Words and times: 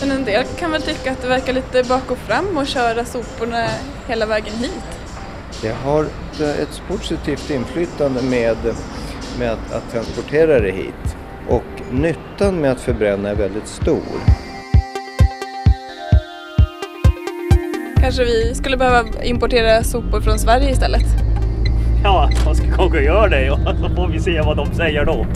Men 0.00 0.10
en 0.10 0.24
del 0.24 0.44
kan 0.58 0.70
väl 0.70 0.82
tycka 0.82 1.12
att 1.12 1.22
det 1.22 1.28
verkar 1.28 1.52
lite 1.52 1.84
bak 1.88 2.10
och 2.10 2.18
fram 2.18 2.58
att 2.58 2.68
köra 2.68 3.04
soporna 3.04 3.66
hela 4.08 4.26
vägen 4.26 4.54
hit. 4.54 4.84
Det 5.62 5.72
har 5.72 6.06
ett 6.40 6.82
positivt 6.88 7.50
inflytande 7.50 8.22
med, 8.22 8.56
med 9.38 9.52
att, 9.52 9.72
att 9.72 9.92
transportera 9.92 10.60
det 10.60 10.70
hit. 10.70 11.16
Och 11.48 11.64
nyttan 11.90 12.60
med 12.60 12.72
att 12.72 12.80
förbränna 12.80 13.28
är 13.28 13.34
väldigt 13.34 13.68
stor. 13.68 14.02
Kanske 18.00 18.24
vi 18.24 18.54
skulle 18.54 18.76
behöva 18.76 19.04
importera 19.22 19.82
sopor 19.84 20.20
från 20.20 20.38
Sverige 20.38 20.70
istället? 20.70 21.06
Ja, 22.04 22.30
man 22.44 22.54
ska 22.54 22.66
kanske 22.76 23.02
göra 23.02 23.28
det 23.28 23.50
och 23.66 23.76
så 23.80 23.94
får 23.96 24.08
vi 24.08 24.20
se 24.20 24.40
vad 24.40 24.56
de 24.56 24.74
säger 24.74 25.04
då. 25.04 25.26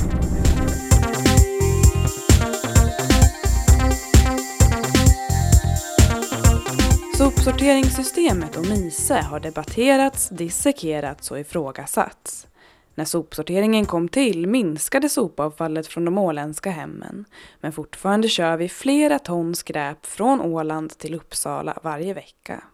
Sopsorteringssystemet 7.49 8.57
och 8.57 8.67
MISE 8.67 9.21
har 9.21 9.41
debatterats, 9.41 10.29
dissekerats 10.29 11.31
och 11.31 11.41
ifrågasatts. 11.41 12.47
När 12.95 13.05
sopsorteringen 13.05 13.87
kom 13.87 14.09
till 14.09 14.47
minskade 14.47 15.09
sopavfallet 15.09 15.87
från 15.87 16.05
de 16.05 16.19
åländska 16.19 16.71
hemmen. 16.71 17.25
Men 17.61 17.73
fortfarande 17.73 18.29
kör 18.29 18.57
vi 18.57 18.69
flera 18.69 19.19
ton 19.19 19.55
skräp 19.55 20.07
från 20.07 20.41
Åland 20.41 20.99
till 20.99 21.15
Uppsala 21.15 21.79
varje 21.83 22.15
vecka. 22.15 22.65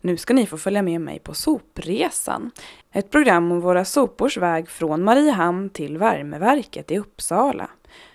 Nu 0.00 0.16
ska 0.16 0.34
ni 0.34 0.46
få 0.46 0.58
följa 0.58 0.82
med 0.82 1.00
mig 1.00 1.18
på 1.18 1.34
Sopresan. 1.34 2.50
Ett 2.92 3.10
program 3.10 3.52
om 3.52 3.60
våra 3.60 3.84
sopors 3.84 4.36
väg 4.36 4.68
från 4.68 5.04
Mariehamn 5.04 5.70
till 5.70 5.98
värmeverket 5.98 6.90
i 6.90 6.98
Uppsala. 6.98 7.70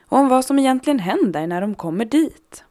Och 0.06 0.18
om 0.18 0.30
vad 0.30 0.46
som 0.46 0.60
egentligen 0.60 1.00
händer 1.00 1.48
när 1.48 1.62
de 1.62 1.76
kommer 1.76 2.06
dit. 2.06 2.64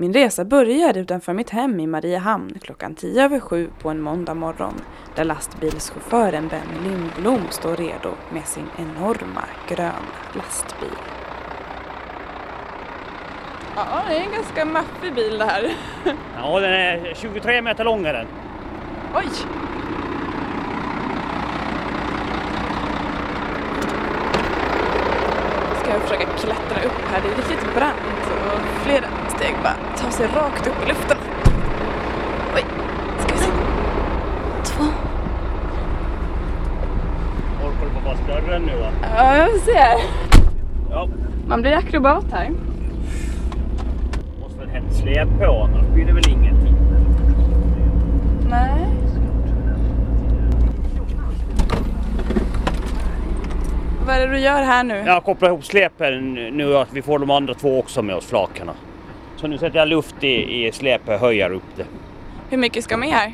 Min 0.00 0.12
resa 0.12 0.44
började 0.44 1.00
utanför 1.00 1.34
mitt 1.34 1.50
hem 1.50 1.80
i 1.80 1.86
Mariehamn 1.86 2.58
klockan 2.60 2.94
tio 2.94 3.24
över 3.24 3.40
sju 3.40 3.70
på 3.82 3.88
en 3.88 4.00
måndag 4.00 4.34
morgon 4.34 4.74
där 5.14 5.24
lastbilschauffören 5.24 6.48
Benny 6.48 6.88
Lindblom 6.88 7.40
står 7.50 7.76
redo 7.76 8.10
med 8.32 8.46
sin 8.46 8.66
enorma 8.76 9.44
gröna 9.68 9.92
lastbil. 10.32 10.98
Ja, 13.76 14.02
det 14.08 14.16
är 14.16 14.20
en 14.20 14.32
ganska 14.32 14.64
maffig 14.64 15.14
bil 15.14 15.38
det 15.38 15.44
här. 15.44 15.72
Ja, 16.36 16.60
den 16.60 16.72
är 16.72 17.14
23 17.14 17.62
meter 17.62 17.84
lång 17.84 18.06
är 18.06 18.12
den. 18.12 18.26
Oj! 19.14 19.28
Ska 25.82 25.90
jag 25.90 25.97
försöka 26.08 26.24
klättra 26.26 26.84
upp 26.88 27.00
här. 27.12 27.20
Det 27.22 27.28
är 27.28 27.36
riktigt 27.36 27.74
brant 27.74 28.22
och 28.54 28.60
flera 28.86 29.06
steg 29.28 29.54
bara 29.62 29.74
ta 29.96 30.10
sig 30.10 30.26
rakt 30.26 30.66
upp 30.66 30.84
i 30.84 30.88
luften. 30.88 31.16
Oj, 32.56 32.64
ska 33.18 33.34
vi 33.34 33.40
se. 33.40 33.50
Två. 34.64 34.84
Orkar 37.64 37.84
du 37.84 37.90
på 37.90 38.04
vara 38.04 38.16
större 38.16 38.58
nu 38.58 38.72
va? 38.80 38.90
Ja, 39.16 39.36
jag 39.36 39.50
får 39.50 39.58
se. 39.58 39.78
Ja, 40.90 41.08
Man 41.48 41.60
blir 41.62 41.72
akrobat 41.76 42.24
här. 42.32 42.50
måste 44.40 44.58
väl 44.58 44.68
hem 44.68 44.90
släp 44.90 45.28
på 45.38 45.62
annars 45.62 45.86
blir 45.86 46.06
det 46.06 46.12
väl 46.12 46.28
ingenting. 46.28 46.76
Nej. 48.50 48.97
Vad 54.08 54.16
är 54.16 54.26
det 54.26 54.32
du 54.32 54.40
gör 54.40 54.62
här 54.62 54.84
nu? 54.84 55.02
Jag 55.06 55.24
kopplar 55.24 55.48
ihop 55.48 55.64
släpen 55.64 56.34
nu 56.34 56.76
att 56.76 56.92
vi 56.92 57.02
får 57.02 57.18
de 57.18 57.30
andra 57.30 57.54
två 57.54 57.78
också 57.78 58.02
med 58.02 58.16
oss 58.16 58.26
flakarna. 58.26 58.72
Så 59.36 59.46
nu 59.46 59.58
sätter 59.58 59.78
jag 59.78 59.88
luft 59.88 60.24
i, 60.24 60.66
i 60.66 60.72
släpet, 60.72 61.20
höjer 61.20 61.50
upp 61.50 61.76
det. 61.76 61.84
Hur 62.50 62.58
mycket 62.58 62.84
ska 62.84 62.96
med 62.96 63.08
här? 63.08 63.32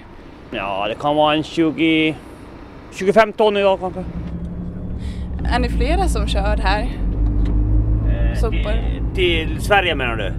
Ja, 0.51 0.89
det 0.89 0.95
kan 0.95 1.17
vara 1.17 1.35
en 1.35 1.43
20... 1.43 2.15
25 2.93 3.33
ton 3.33 3.57
idag 3.57 3.81
kanske. 3.81 4.05
Är 5.45 5.59
ni 5.59 5.69
flera 5.69 6.09
som 6.09 6.29
kör 6.29 6.57
här? 6.57 6.83
Eh, 6.83 8.39
Sopor. 8.39 8.73
Till, 9.15 9.47
till 9.47 9.61
Sverige 9.61 9.95
menar 9.95 10.17
du? 10.17 10.33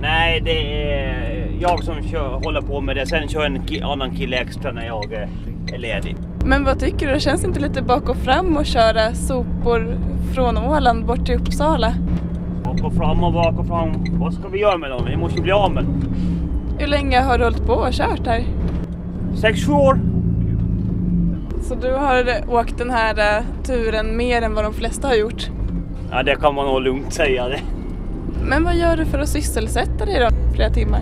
Nej, 0.00 0.40
det 0.40 0.84
är 0.92 1.48
jag 1.60 1.84
som 1.84 2.08
kör, 2.08 2.28
håller 2.28 2.60
på 2.60 2.80
med 2.80 2.96
det. 2.96 3.06
Sen 3.06 3.28
kör 3.28 3.44
en 3.44 3.82
annan 3.82 4.16
kille 4.16 4.36
extra 4.36 4.72
när 4.72 4.86
jag 4.86 5.12
är, 5.12 5.28
är 5.72 5.78
ledig. 5.78 6.16
Men 6.48 6.64
vad 6.64 6.80
tycker 6.80 7.06
du? 7.06 7.12
Det 7.12 7.20
känns 7.20 7.44
inte 7.44 7.60
lite 7.60 7.82
bak 7.82 8.08
och 8.08 8.16
fram 8.16 8.56
att 8.56 8.66
köra 8.66 9.14
sopor 9.14 9.98
från 10.34 10.58
Åland 10.58 11.06
bort 11.06 11.26
till 11.26 11.34
Uppsala? 11.34 11.94
Bak 12.64 12.84
och 12.84 12.94
fram 12.94 13.24
och 13.24 13.32
bak 13.32 13.58
och 13.58 13.66
fram. 13.66 13.92
Vad 14.12 14.34
ska 14.34 14.48
vi 14.48 14.58
göra 14.58 14.78
med 14.78 14.90
dem? 14.90 15.04
Vi 15.10 15.16
måste 15.16 15.36
ju 15.36 15.42
bli 15.42 15.52
av 15.52 15.72
med 15.72 15.84
dem. 15.84 16.02
Hur 16.78 16.86
länge 16.86 17.20
har 17.20 17.38
du 17.38 17.44
hållit 17.44 17.66
på 17.66 17.72
och 17.72 17.92
kört 17.92 18.26
här? 18.26 18.44
6-7 19.34 19.72
år. 19.72 20.00
Så 21.62 21.74
du 21.74 21.92
har 21.92 22.24
åkt 22.48 22.78
den 22.78 22.90
här 22.90 23.38
eh, 23.38 23.44
turen 23.62 24.16
mer 24.16 24.42
än 24.42 24.54
vad 24.54 24.64
de 24.64 24.72
flesta 24.72 25.08
har 25.08 25.14
gjort? 25.14 25.50
Ja, 26.10 26.22
det 26.22 26.36
kan 26.36 26.54
man 26.54 26.66
nog 26.66 26.82
lugnt 26.82 27.12
säga 27.12 27.48
det. 27.48 27.60
Men 28.48 28.64
vad 28.64 28.76
gör 28.76 28.96
du 28.96 29.04
för 29.04 29.18
att 29.18 29.28
sysselsätta 29.28 30.04
dig 30.04 30.20
då 30.20 30.54
flera 30.54 30.70
timmar? 30.70 31.00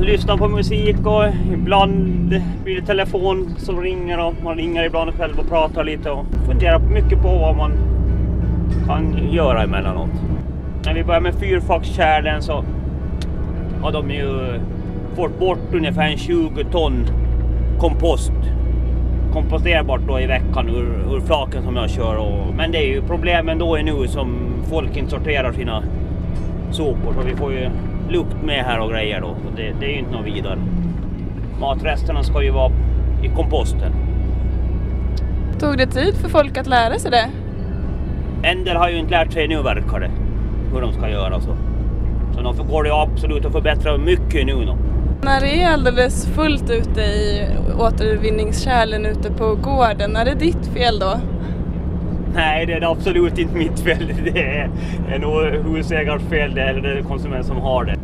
Lyssnar 0.00 0.36
på 0.36 0.48
musik 0.48 0.96
och 1.06 1.24
ibland 1.52 2.28
blir 2.64 2.80
det 2.80 2.86
telefon 2.86 3.54
som 3.58 3.80
ringer 3.80 4.26
och 4.26 4.34
man 4.44 4.56
ringer 4.56 4.84
ibland 4.84 5.14
själv 5.14 5.38
och 5.38 5.48
pratar 5.48 5.84
lite 5.84 6.10
och 6.10 6.26
funderar 6.46 6.78
mycket 6.78 7.22
på 7.22 7.28
vad 7.28 7.56
man 7.56 7.72
kan 8.86 9.32
göra 9.32 9.62
emellanåt. 9.62 10.10
När 10.84 10.94
vi 10.94 11.04
börjar 11.04 11.20
med 11.20 11.34
fyrfackskärlen 11.34 12.42
så 12.42 12.64
har 13.82 13.92
de 13.92 14.10
ju 14.10 14.60
fått 15.16 15.38
bort 15.38 15.74
ungefär 15.74 16.16
20 16.16 16.64
ton 16.64 17.06
kompost 17.78 18.32
komposterbart 19.32 20.00
då 20.08 20.20
i 20.20 20.26
veckan 20.26 20.68
ur, 20.68 21.16
ur 21.16 21.20
flaken 21.20 21.62
som 21.62 21.76
jag 21.76 21.90
kör. 21.90 22.16
Och, 22.16 22.54
men 22.54 22.72
det 22.72 22.78
är 22.78 22.88
ju 22.88 23.02
problemen 23.02 23.58
då 23.58 23.76
är 23.76 23.82
nu 23.82 24.08
som 24.08 24.36
folk 24.70 24.96
inte 24.96 25.10
sorterar 25.10 25.52
sina 25.52 25.82
sopor 26.70 27.14
så 27.14 27.26
vi 27.26 27.36
får 27.36 27.52
ju 27.52 27.70
lukt 28.10 28.42
med 28.42 28.64
här 28.64 28.80
och 28.80 28.90
grejer 28.90 29.20
då. 29.20 29.26
Så 29.44 29.56
det, 29.56 29.72
det 29.80 29.86
är 29.86 29.90
ju 29.90 29.98
inte 29.98 30.12
något 30.12 30.26
vidare. 30.26 30.58
Matresterna 31.60 32.22
ska 32.22 32.42
ju 32.42 32.50
vara 32.50 32.72
i 33.22 33.28
komposten. 33.28 33.92
Tog 35.60 35.78
det 35.78 35.86
tid 35.86 36.14
för 36.14 36.28
folk 36.28 36.58
att 36.58 36.66
lära 36.66 36.98
sig 36.98 37.10
det? 37.10 37.30
En 38.42 38.64
del 38.64 38.76
har 38.76 38.88
ju 38.88 38.98
inte 38.98 39.10
lärt 39.10 39.32
sig 39.32 39.48
nu 39.48 39.62
verkar 39.62 40.00
det. 40.00 40.10
Hur 40.72 40.80
de 40.80 40.92
ska 40.92 41.08
göra 41.10 41.40
så. 41.40 41.56
Så 42.34 42.40
de 42.40 42.68
går 42.68 42.84
det 42.84 42.94
absolut 42.94 43.44
att 43.44 43.52
förbättra 43.52 43.98
mycket 43.98 44.46
nu 44.46 44.64
då. 44.64 44.76
När 45.22 45.40
det 45.40 45.62
är 45.62 45.72
alldeles 45.72 46.26
fullt 46.26 46.70
ute 46.70 47.00
i 47.00 47.48
återvinningskärlen 47.78 49.06
ute 49.06 49.32
på 49.32 49.54
gården, 49.54 50.16
är 50.16 50.24
det 50.24 50.34
ditt 50.34 50.66
fel 50.66 50.98
då? 50.98 51.20
Nej, 52.34 52.66
det 52.66 52.72
är 52.72 52.92
absolut 52.92 53.38
inte 53.38 53.56
mitt 53.56 53.80
fel. 53.80 54.12
Det 54.24 54.58
är, 54.58 54.70
är 55.08 55.18
nog 55.18 55.74
husägarens 55.74 56.22
fel 56.22 56.54
det, 56.54 56.62
eller 56.62 56.80
det 56.82 56.98
är 56.98 57.02
konsument 57.02 57.46
som 57.46 57.56
har 57.56 57.84
det. 57.84 57.96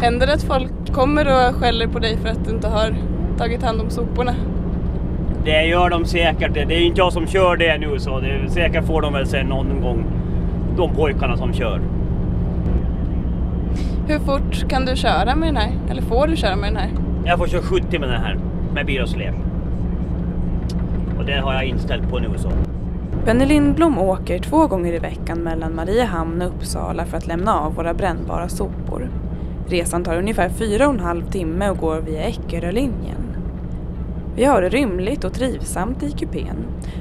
Händer 0.00 0.26
det 0.26 0.32
att 0.32 0.42
folk 0.42 0.92
kommer 0.92 1.26
och 1.26 1.54
skäller 1.54 1.86
på 1.86 1.98
dig 1.98 2.16
för 2.16 2.28
att 2.28 2.44
du 2.44 2.50
inte 2.50 2.68
har 2.68 2.94
tagit 3.38 3.62
hand 3.62 3.80
om 3.80 3.90
soporna? 3.90 4.34
Det 5.44 5.64
gör 5.64 5.90
de 5.90 6.04
säkert. 6.04 6.54
Det 6.54 6.60
är 6.60 6.80
inte 6.80 6.98
jag 7.00 7.12
som 7.12 7.26
kör 7.26 7.56
det 7.56 7.78
nu 7.78 7.98
så 7.98 8.20
det, 8.20 8.50
säkert 8.50 8.86
får 8.86 9.02
de 9.02 9.12
väl 9.12 9.26
sen 9.26 9.46
någon 9.46 9.80
gång. 9.80 10.04
De 10.76 10.94
pojkarna 10.94 11.36
som 11.36 11.52
kör. 11.52 11.80
Hur 14.08 14.18
fort 14.18 14.68
kan 14.68 14.86
du 14.86 14.96
köra 14.96 15.36
med 15.36 15.48
den 15.48 15.56
här? 15.56 15.72
Eller 15.90 16.02
får 16.02 16.26
du 16.26 16.36
köra 16.36 16.56
med 16.56 16.68
den 16.68 16.76
här? 16.76 16.90
Jag 17.24 17.38
får 17.38 17.46
köra 17.46 17.62
70 17.62 17.98
med 17.98 18.08
den 18.08 18.20
här. 18.20 18.36
Med 18.74 18.86
bil 18.86 19.02
och 19.02 19.08
släp. 19.08 19.34
Och 21.18 21.24
det 21.24 21.40
har 21.40 21.54
jag 21.54 21.64
inställt 21.64 22.10
på 22.10 22.18
nu 22.18 22.28
så. 22.36 22.50
Benny 23.24 23.46
Lindblom 23.46 23.98
åker 23.98 24.38
två 24.38 24.66
gånger 24.66 24.92
i 24.92 24.98
veckan 24.98 25.38
mellan 25.38 25.74
Mariehamn 25.74 26.42
och 26.42 26.48
Uppsala 26.48 27.04
för 27.04 27.16
att 27.16 27.26
lämna 27.26 27.54
av 27.54 27.74
våra 27.74 27.94
brännbara 27.94 28.48
sopor. 28.48 29.10
Resan 29.66 30.04
tar 30.04 30.18
ungefär 30.18 30.48
fyra 30.48 30.88
och 30.88 30.94
en 30.94 31.00
halv 31.00 31.30
timme 31.30 31.70
och 31.70 31.78
går 31.78 32.00
via 32.00 32.22
Eckerölinjen. 32.22 33.36
Vi 34.36 34.44
har 34.44 34.62
det 34.62 34.68
rymligt 34.68 35.24
och 35.24 35.34
trivsamt 35.34 36.02
i 36.02 36.10
kupén 36.10 36.56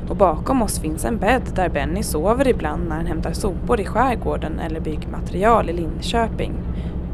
och 0.09 0.15
bakom 0.15 0.61
oss 0.61 0.79
finns 0.79 1.05
en 1.05 1.17
bädd 1.17 1.51
där 1.55 1.69
Benny 1.69 2.03
sover 2.03 2.47
ibland 2.47 2.89
när 2.89 2.95
han 2.95 3.05
hämtar 3.05 3.33
sopor 3.33 3.79
i 3.79 3.85
skärgården 3.85 4.59
eller 4.59 4.79
byggmaterial 4.79 5.69
i 5.69 5.73
Linköping. 5.73 6.53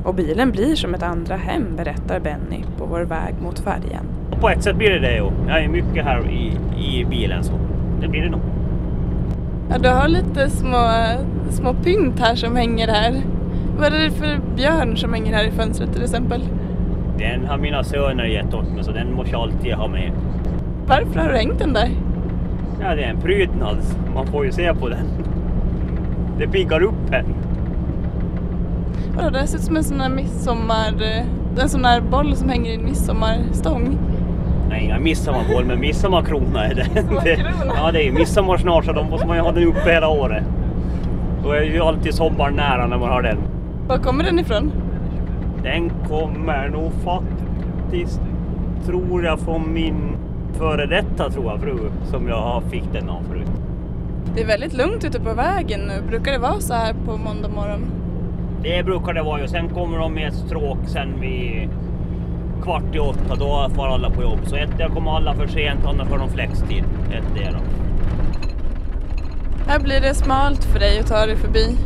Och 0.04 0.16
bilen 0.16 0.52
blir 0.52 0.76
som 0.76 0.94
ett 0.94 1.04
andra 1.04 1.36
hem 1.36 1.76
berättar 1.76 2.20
Benny 2.20 2.64
på 2.78 2.86
vår 2.86 3.02
väg 3.02 3.36
mot 3.42 3.60
färjan. 3.60 4.06
På 4.42 4.50
ett 4.50 4.64
sätt 4.64 4.76
blir 4.76 4.90
det 4.90 5.00
det 5.00 5.16
ju. 5.16 5.32
Jag 5.48 5.64
är 5.64 5.68
mycket 5.68 6.06
här 6.06 6.30
i, 6.30 6.58
i 6.86 7.06
bilen 7.06 7.44
så 7.44 7.54
det 8.02 8.08
blir 8.08 8.22
det 8.22 8.30
nog. 8.30 8.47
Ja, 9.70 9.78
du 9.78 9.90
har 9.90 10.08
lite 10.08 10.50
små, 10.50 10.90
små 11.50 11.74
pynt 11.74 12.20
här 12.20 12.36
som 12.36 12.56
hänger 12.56 12.88
här. 12.88 13.22
Vad 13.80 13.94
är 13.94 14.00
det 14.00 14.12
för 14.12 14.40
björn 14.56 14.98
som 14.98 15.14
hänger 15.14 15.34
här 15.34 15.44
i 15.44 15.52
fönstret 15.52 15.94
till 15.94 16.04
exempel? 16.04 16.42
Den 17.18 17.46
har 17.46 17.58
mina 17.58 17.84
söner 17.84 18.26
gett 18.26 18.54
åt 18.54 18.74
mig 18.74 18.84
så 18.84 18.92
den 18.92 19.14
måste 19.14 19.32
jag 19.32 19.42
alltid 19.42 19.74
ha 19.74 19.88
med. 19.88 20.12
Varför 20.88 21.20
har 21.20 21.30
du 21.30 21.36
hängt 21.38 21.60
den 21.60 21.74
där? 21.74 21.90
Ja, 22.82 22.96
det 22.96 23.04
är 23.04 23.10
en 23.10 23.22
prydnad. 23.22 23.78
Man 24.16 24.28
får 24.28 24.46
ju 24.46 24.52
se 24.52 24.74
på 24.74 24.90
den. 24.90 25.06
Det 26.40 26.48
piggar 26.48 26.84
upp 26.84 27.12
en. 27.14 27.26
Vadå, 29.16 29.30
det 29.30 29.48
ser 29.48 29.58
ut 29.58 29.64
som 29.64 29.76
en 29.78 29.84
sån 29.84 30.02
här 30.02 30.10
midsommar... 30.10 30.94
eh, 31.02 31.26
En 31.64 31.70
sån 31.70 31.86
här 31.86 32.02
boll 32.02 32.36
som 32.36 32.50
hänger 32.50 32.72
i 32.72 32.76
en 32.76 32.84
midsommarstång. 32.86 33.98
Nej, 34.70 34.84
inga 34.84 35.00
midsommarboll, 35.00 35.66
men 35.66 35.80
midsommarkrona 35.80 36.66
är 36.66 36.74
det. 36.76 36.88
Midsommarkrona? 36.94 37.74
ja, 37.76 37.92
det 37.92 38.02
är 38.02 38.06
ju 38.06 38.12
midsommar 38.12 38.58
snart 38.58 38.86
så 38.86 38.94
då 38.94 39.04
måste 39.04 39.28
man 39.28 39.38
ju 39.38 39.44
ha 39.44 39.52
den 39.52 39.64
uppe 39.64 39.92
hela 39.92 40.08
året. 40.08 40.44
Då 41.44 41.52
är 41.52 41.62
ju 41.62 41.82
alltid 41.82 42.14
sommaren 42.14 42.54
nära 42.54 42.88
när 42.88 42.98
man 42.98 43.10
har 43.10 43.22
den. 43.22 43.38
Var 43.88 43.98
kommer 43.98 44.24
den 44.24 44.40
ifrån? 44.40 44.72
Den 45.64 45.90
kommer 46.08 46.70
nog 46.70 46.92
faktiskt, 47.04 48.22
tror 48.86 49.24
jag, 49.24 49.40
från 49.40 49.74
min 49.74 50.18
före 50.54 50.86
detta 50.86 51.30
tror 51.30 51.46
jag, 51.46 51.62
fru 51.62 51.78
som 52.04 52.28
jag 52.28 52.64
fick 52.72 52.84
den 52.94 53.10
av 53.10 53.22
förut. 53.30 53.48
Det 54.36 54.42
är 54.42 54.48
väldigt 54.48 54.74
lugnt 54.74 55.04
ute 55.06 55.20
på 55.20 55.34
vägen 55.34 55.80
nu. 55.80 56.02
Brukar 56.10 56.32
det 56.32 56.38
vara 56.38 56.60
så 56.60 56.74
här 56.74 56.94
på 57.06 57.18
måndag 57.18 57.50
morgon? 57.50 57.86
Det 58.64 58.86
brukar 58.86 59.14
det 59.14 59.24
vara 59.24 59.42
ju. 59.42 59.48
Sen 59.48 59.70
kommer 59.70 59.98
de 59.98 60.14
med 60.14 60.28
ett 60.28 60.36
stråk 60.36 60.78
sen 60.88 61.20
vid 61.22 61.70
kvart 62.64 62.96
i 62.96 63.00
åtta. 63.00 63.36
Då 63.36 63.70
får 63.76 63.88
alla 63.88 64.10
på 64.10 64.22
jobb. 64.22 64.40
Så 64.44 64.56
ett, 64.56 64.78
där 64.78 64.90
kommer 64.90 65.12
alla 65.12 65.34
för 65.34 65.48
sent, 65.48 65.86
annars 65.86 66.08
får 66.08 66.18
de 66.18 66.30
flextid. 66.30 66.84
Ett 67.12 67.36
det 67.36 67.52
då. 67.52 67.58
Här 69.68 69.80
blir 69.80 70.02
det 70.02 70.14
smalt 70.14 70.64
för 70.64 70.80
dig 70.80 71.00
att 71.00 71.08
ta 71.08 71.26
dig 71.26 71.36
förbi. 71.36 71.78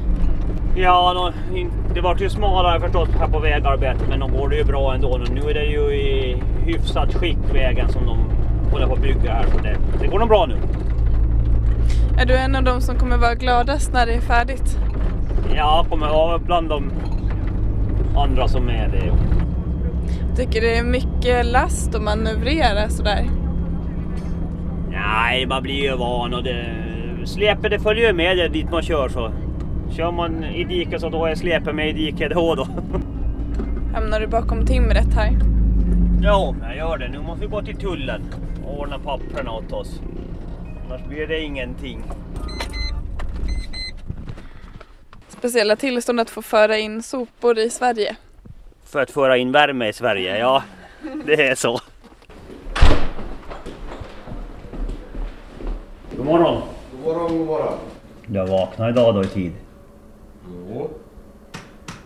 Ja, 0.75 1.31
det 1.93 2.01
vart 2.01 2.21
ju 2.21 2.29
smalare 2.29 2.79
förstås 2.79 3.09
här 3.19 3.27
på 3.27 3.39
vägarbetet, 3.39 4.09
men 4.09 4.19
de 4.19 4.31
går 4.31 4.49
det 4.49 4.55
ju 4.55 4.63
bra 4.63 4.93
ändå. 4.93 5.21
Nu 5.31 5.49
är 5.49 5.53
det 5.53 5.65
ju 5.65 5.79
i 5.79 6.43
hyfsat 6.65 7.13
skick 7.13 7.37
vägen 7.53 7.89
som 7.89 8.05
de 8.05 8.17
håller 8.71 8.87
på 8.87 8.93
att 8.93 9.01
bygga 9.01 9.33
här. 9.33 9.45
Så 9.51 9.63
det, 9.63 9.75
det 9.99 10.07
går 10.07 10.19
nog 10.19 10.27
bra 10.27 10.45
nu. 10.45 10.55
Är 12.17 12.25
du 12.25 12.37
en 12.37 12.55
av 12.55 12.63
dem 12.63 12.81
som 12.81 12.95
kommer 12.95 13.17
vara 13.17 13.35
gladast 13.35 13.93
när 13.93 14.05
det 14.05 14.13
är 14.13 14.21
färdigt? 14.21 14.77
Ja, 15.55 15.85
kommer 15.89 16.09
vara 16.09 16.37
bland 16.37 16.69
de 16.69 16.91
andra 18.15 18.47
som 18.47 18.69
är 18.69 18.87
det. 18.87 19.13
Tycker 20.35 20.61
det 20.61 20.77
är 20.77 20.83
mycket 20.83 21.45
last 21.45 21.95
att 21.95 22.01
manövrera 22.01 22.89
sådär? 22.89 23.25
Nej, 24.89 25.45
man 25.45 25.63
blir 25.63 25.83
ju 25.83 25.95
van 25.97 26.33
och 26.33 26.43
det, 26.43 26.65
släpet 27.25 27.71
det 27.71 27.79
följer 27.79 28.07
ju 28.07 28.13
med 28.13 28.37
det 28.37 28.47
dit 28.47 28.71
man 28.71 28.81
kör 28.81 29.09
så. 29.09 29.31
Kör 29.95 30.11
man 30.11 30.43
i 30.43 30.63
diket 30.63 31.01
så 31.01 31.09
då 31.09 31.25
är 31.25 31.35
släpet 31.35 31.75
med 31.75 31.89
i 31.89 31.93
diket 31.93 32.31
då 32.31 32.55
då. 32.55 32.67
Hamnar 33.93 34.19
du 34.19 34.27
bakom 34.27 34.65
timret 34.65 35.13
här? 35.13 35.31
Jo, 36.23 36.55
jag 36.61 36.77
gör 36.77 36.97
det. 36.97 37.07
Nu 37.09 37.19
måste 37.19 37.45
vi 37.45 37.51
gå 37.51 37.61
till 37.61 37.77
tullen 37.77 38.21
och 38.65 38.79
ordna 38.79 38.99
papperna 38.99 39.51
åt 39.51 39.71
oss. 39.71 40.01
Annars 40.85 41.05
blir 41.07 41.27
det 41.27 41.41
ingenting. 41.41 42.03
Speciella 45.27 45.75
tillstånd 45.75 46.19
att 46.19 46.29
få 46.29 46.41
föra 46.41 46.77
in 46.77 47.03
sopor 47.03 47.59
i 47.59 47.69
Sverige. 47.69 48.15
För 48.91 49.01
att 49.01 49.11
föra 49.11 49.37
in 49.37 49.51
värme 49.51 49.87
i 49.87 49.93
Sverige, 49.93 50.37
ja. 50.37 50.63
Det 51.25 51.47
är 51.47 51.55
så. 51.55 51.79
God 56.17 56.25
morgon. 56.25 56.61
God 56.91 57.01
morgon, 57.03 57.37
god 57.37 57.47
morgon. 57.47 57.73
Du 58.25 58.39
har 58.39 58.47
vaknat 58.47 58.89
idag 58.89 59.15
då 59.15 59.23
i 59.23 59.27
tid. 59.27 59.53
Jo, 60.47 60.89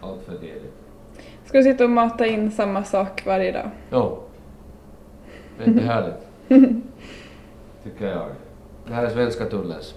allt 0.01 0.23
för 0.25 0.37
tidigt. 0.37 0.73
Ska 1.45 1.57
du 1.57 1.63
sitta 1.63 1.83
och 1.83 1.89
mata 1.89 2.25
in 2.27 2.51
samma 2.51 2.83
sak 2.83 3.25
varje 3.25 3.51
dag? 3.51 3.69
Jo. 3.91 4.23
Det 5.57 5.63
är 5.63 5.67
inte 5.67 5.83
härligt. 5.83 6.27
Tycker 7.83 8.07
jag. 8.07 8.27
Det 8.87 8.93
här 8.93 9.05
är 9.05 9.09
svenska 9.09 9.45
tullens. 9.45 9.95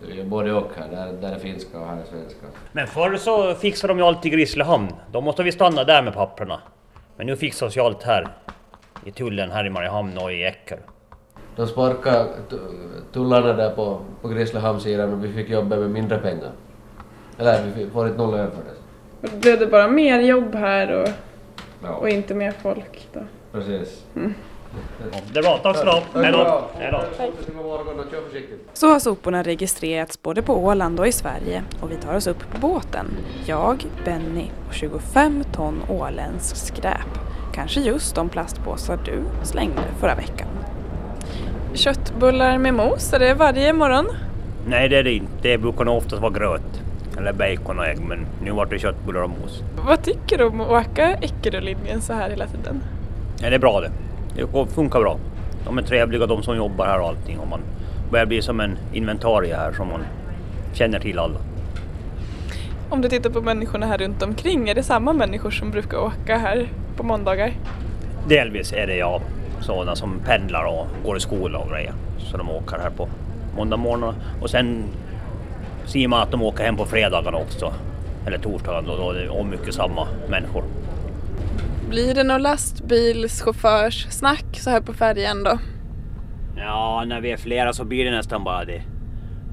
Så 0.00 0.06
vi 0.06 0.20
är 0.20 0.24
både 0.24 0.52
och 0.52 0.70
här. 0.76 0.88
Där, 0.90 1.12
där 1.20 1.34
är 1.34 1.38
finska 1.38 1.78
och 1.80 1.86
här 1.86 1.96
är 1.96 2.04
svenska. 2.04 2.46
Men 2.72 2.86
förr 2.86 3.16
så 3.16 3.54
fixade 3.54 3.90
de 3.92 3.98
ju 3.98 4.04
alltid 4.04 4.32
Grisslehamn. 4.32 4.88
Då 5.12 5.20
måste 5.20 5.42
vi 5.42 5.52
stanna 5.52 5.84
där 5.84 6.02
med 6.02 6.14
papperna. 6.14 6.60
Men 7.16 7.26
nu 7.26 7.36
fixas 7.36 7.76
ju 7.76 7.80
allt 7.80 8.02
här. 8.02 8.28
I 9.04 9.10
tullen 9.12 9.50
här 9.50 9.66
i 9.66 9.70
Mariehamn 9.70 10.18
och 10.18 10.32
i 10.32 10.44
Äcker. 10.44 10.78
De 11.56 11.66
sparkade 11.66 12.26
tu- 12.50 12.58
tullarna 13.12 13.52
där 13.52 13.70
på, 13.70 14.00
på 14.22 14.28
Grisslehamnsidan 14.28 15.12
och 15.12 15.24
vi 15.24 15.32
fick 15.32 15.48
jobba 15.50 15.76
med 15.76 15.90
mindre 15.90 16.18
pengar. 16.18 16.50
Eller 17.38 17.62
vi 17.76 17.90
får 17.90 18.06
inte 18.06 18.18
någon 18.18 18.36
lön 18.36 18.50
för 18.50 18.62
det. 19.30 19.36
Blev 19.40 19.58
det 19.58 19.66
bara 19.66 19.88
mer 19.88 20.20
jobb 20.20 20.54
här 20.54 20.92
och, 21.02 21.08
Ja, 21.82 21.90
och 21.94 22.08
inte 22.08 22.34
mer 22.34 22.50
folk 22.52 23.08
då? 23.12 23.20
precis. 23.52 24.04
Det 25.32 25.38
är 25.38 25.42
bra, 25.42 25.58
tack 25.58 25.76
så 25.76 25.84
du 25.84 25.90
ha. 25.90 26.02
Hej 26.14 26.32
då. 26.32 26.64
Hej 26.78 26.92
då. 26.92 27.00
Så 28.72 28.88
har 28.88 28.98
soporna 28.98 29.42
registrerats 29.42 30.22
både 30.22 30.42
på 30.42 30.64
Åland 30.64 31.00
och 31.00 31.06
i 31.06 31.12
Sverige 31.12 31.62
och 31.80 31.90
vi 31.90 31.96
tar 31.96 32.14
oss 32.14 32.26
upp 32.26 32.50
på 32.52 32.58
båten. 32.60 33.06
Jag, 33.44 33.86
Benny 34.04 34.44
och 34.68 34.74
25 34.74 35.44
ton 35.52 35.82
åländskt 35.88 36.56
skräp. 36.58 37.18
Kanske 37.54 37.80
just 37.80 38.14
de 38.14 38.28
plastpåsar 38.28 38.98
du 39.04 39.22
slängde 39.42 39.82
förra 40.00 40.14
veckan. 40.14 40.48
Köttbullar 41.74 42.58
med 42.58 42.74
mos, 42.74 43.12
är 43.12 43.18
det 43.18 43.34
varje 43.34 43.72
morgon? 43.72 44.06
Nej 44.68 44.88
det 44.88 44.96
är 44.96 45.02
det 45.02 45.12
inte. 45.12 45.32
Det 45.42 45.58
brukar 45.58 45.84
nog 45.84 45.96
oftast 45.96 46.22
vara 46.22 46.32
gröt. 46.32 46.82
Eller 47.18 47.32
bacon 47.32 47.78
och 47.78 47.86
ägg. 47.86 48.00
Men 48.00 48.26
nu 48.42 48.50
vart 48.50 48.70
det 48.70 48.78
köttbullar 48.78 49.22
och 49.22 49.30
mos. 49.30 49.62
Vad 49.86 50.02
tycker 50.02 50.38
du 50.38 50.44
om 50.44 50.60
att 50.60 50.68
åka 50.68 51.14
Eckerölinjen 51.14 52.00
så 52.00 52.12
här 52.12 52.30
hela 52.30 52.46
tiden? 52.46 52.82
Nej, 53.40 53.50
det 53.50 53.56
är 53.56 53.60
bra 53.60 53.80
det. 53.80 53.90
Det 54.36 54.66
funkar 54.74 55.00
bra. 55.00 55.18
De 55.64 55.78
är 55.78 55.82
trevliga 55.82 56.26
de 56.26 56.42
som 56.42 56.56
jobbar 56.56 56.86
här 56.86 57.00
och 57.00 57.08
allting. 57.08 57.38
Och 57.38 57.48
man 57.48 57.60
börjar 58.10 58.26
bli 58.26 58.42
som 58.42 58.60
en 58.60 58.78
inventarie 58.92 59.56
här 59.56 59.72
som 59.72 59.88
man 59.88 60.00
känner 60.72 60.98
till 60.98 61.18
alla. 61.18 61.38
Om 62.90 63.00
du 63.00 63.08
tittar 63.08 63.30
på 63.30 63.40
människorna 63.40 63.86
här 63.86 63.98
runt 63.98 64.22
omkring, 64.22 64.68
är 64.68 64.74
det 64.74 64.82
samma 64.82 65.12
människor 65.12 65.50
som 65.50 65.70
brukar 65.70 65.98
åka 65.98 66.36
här 66.36 66.68
på 66.96 67.02
måndagar? 67.02 67.52
Delvis 68.28 68.72
är 68.72 68.86
det 68.86 68.96
jag, 68.96 69.20
sådana 69.60 69.96
som 69.96 70.20
pendlar 70.26 70.64
och 70.64 70.86
går 71.04 71.16
i 71.16 71.20
skola 71.20 71.58
och 71.58 71.70
grejer. 71.70 71.92
Så 72.18 72.36
de 72.36 72.50
åker 72.50 72.78
här 72.78 72.90
på 72.90 73.08
måndag 73.56 73.76
morgon. 73.76 74.14
Och 74.40 74.50
sen 74.50 74.84
ser 75.84 76.08
man 76.08 76.22
att 76.22 76.30
de 76.30 76.42
åker 76.42 76.64
hem 76.64 76.76
på 76.76 76.84
fredagarna 76.84 77.38
också. 77.38 77.72
Eller 78.26 78.38
torsdagen 78.38 78.90
och 78.90 78.96
då 78.96 79.10
är 79.10 79.14
det 79.14 79.44
mycket 79.44 79.74
samma 79.74 80.08
människor. 80.28 80.64
Blir 81.88 82.14
det 82.14 82.24
någon 82.24 82.42
lastbilschaufförssnack 82.42 84.44
så 84.52 84.70
här 84.70 84.80
på 84.80 84.92
färjan 84.92 85.42
då? 85.42 85.58
Ja, 86.56 87.04
när 87.06 87.20
vi 87.20 87.32
är 87.32 87.36
flera 87.36 87.72
så 87.72 87.84
blir 87.84 88.04
det 88.04 88.10
nästan 88.10 88.44
bara 88.44 88.64
det. 88.64 88.82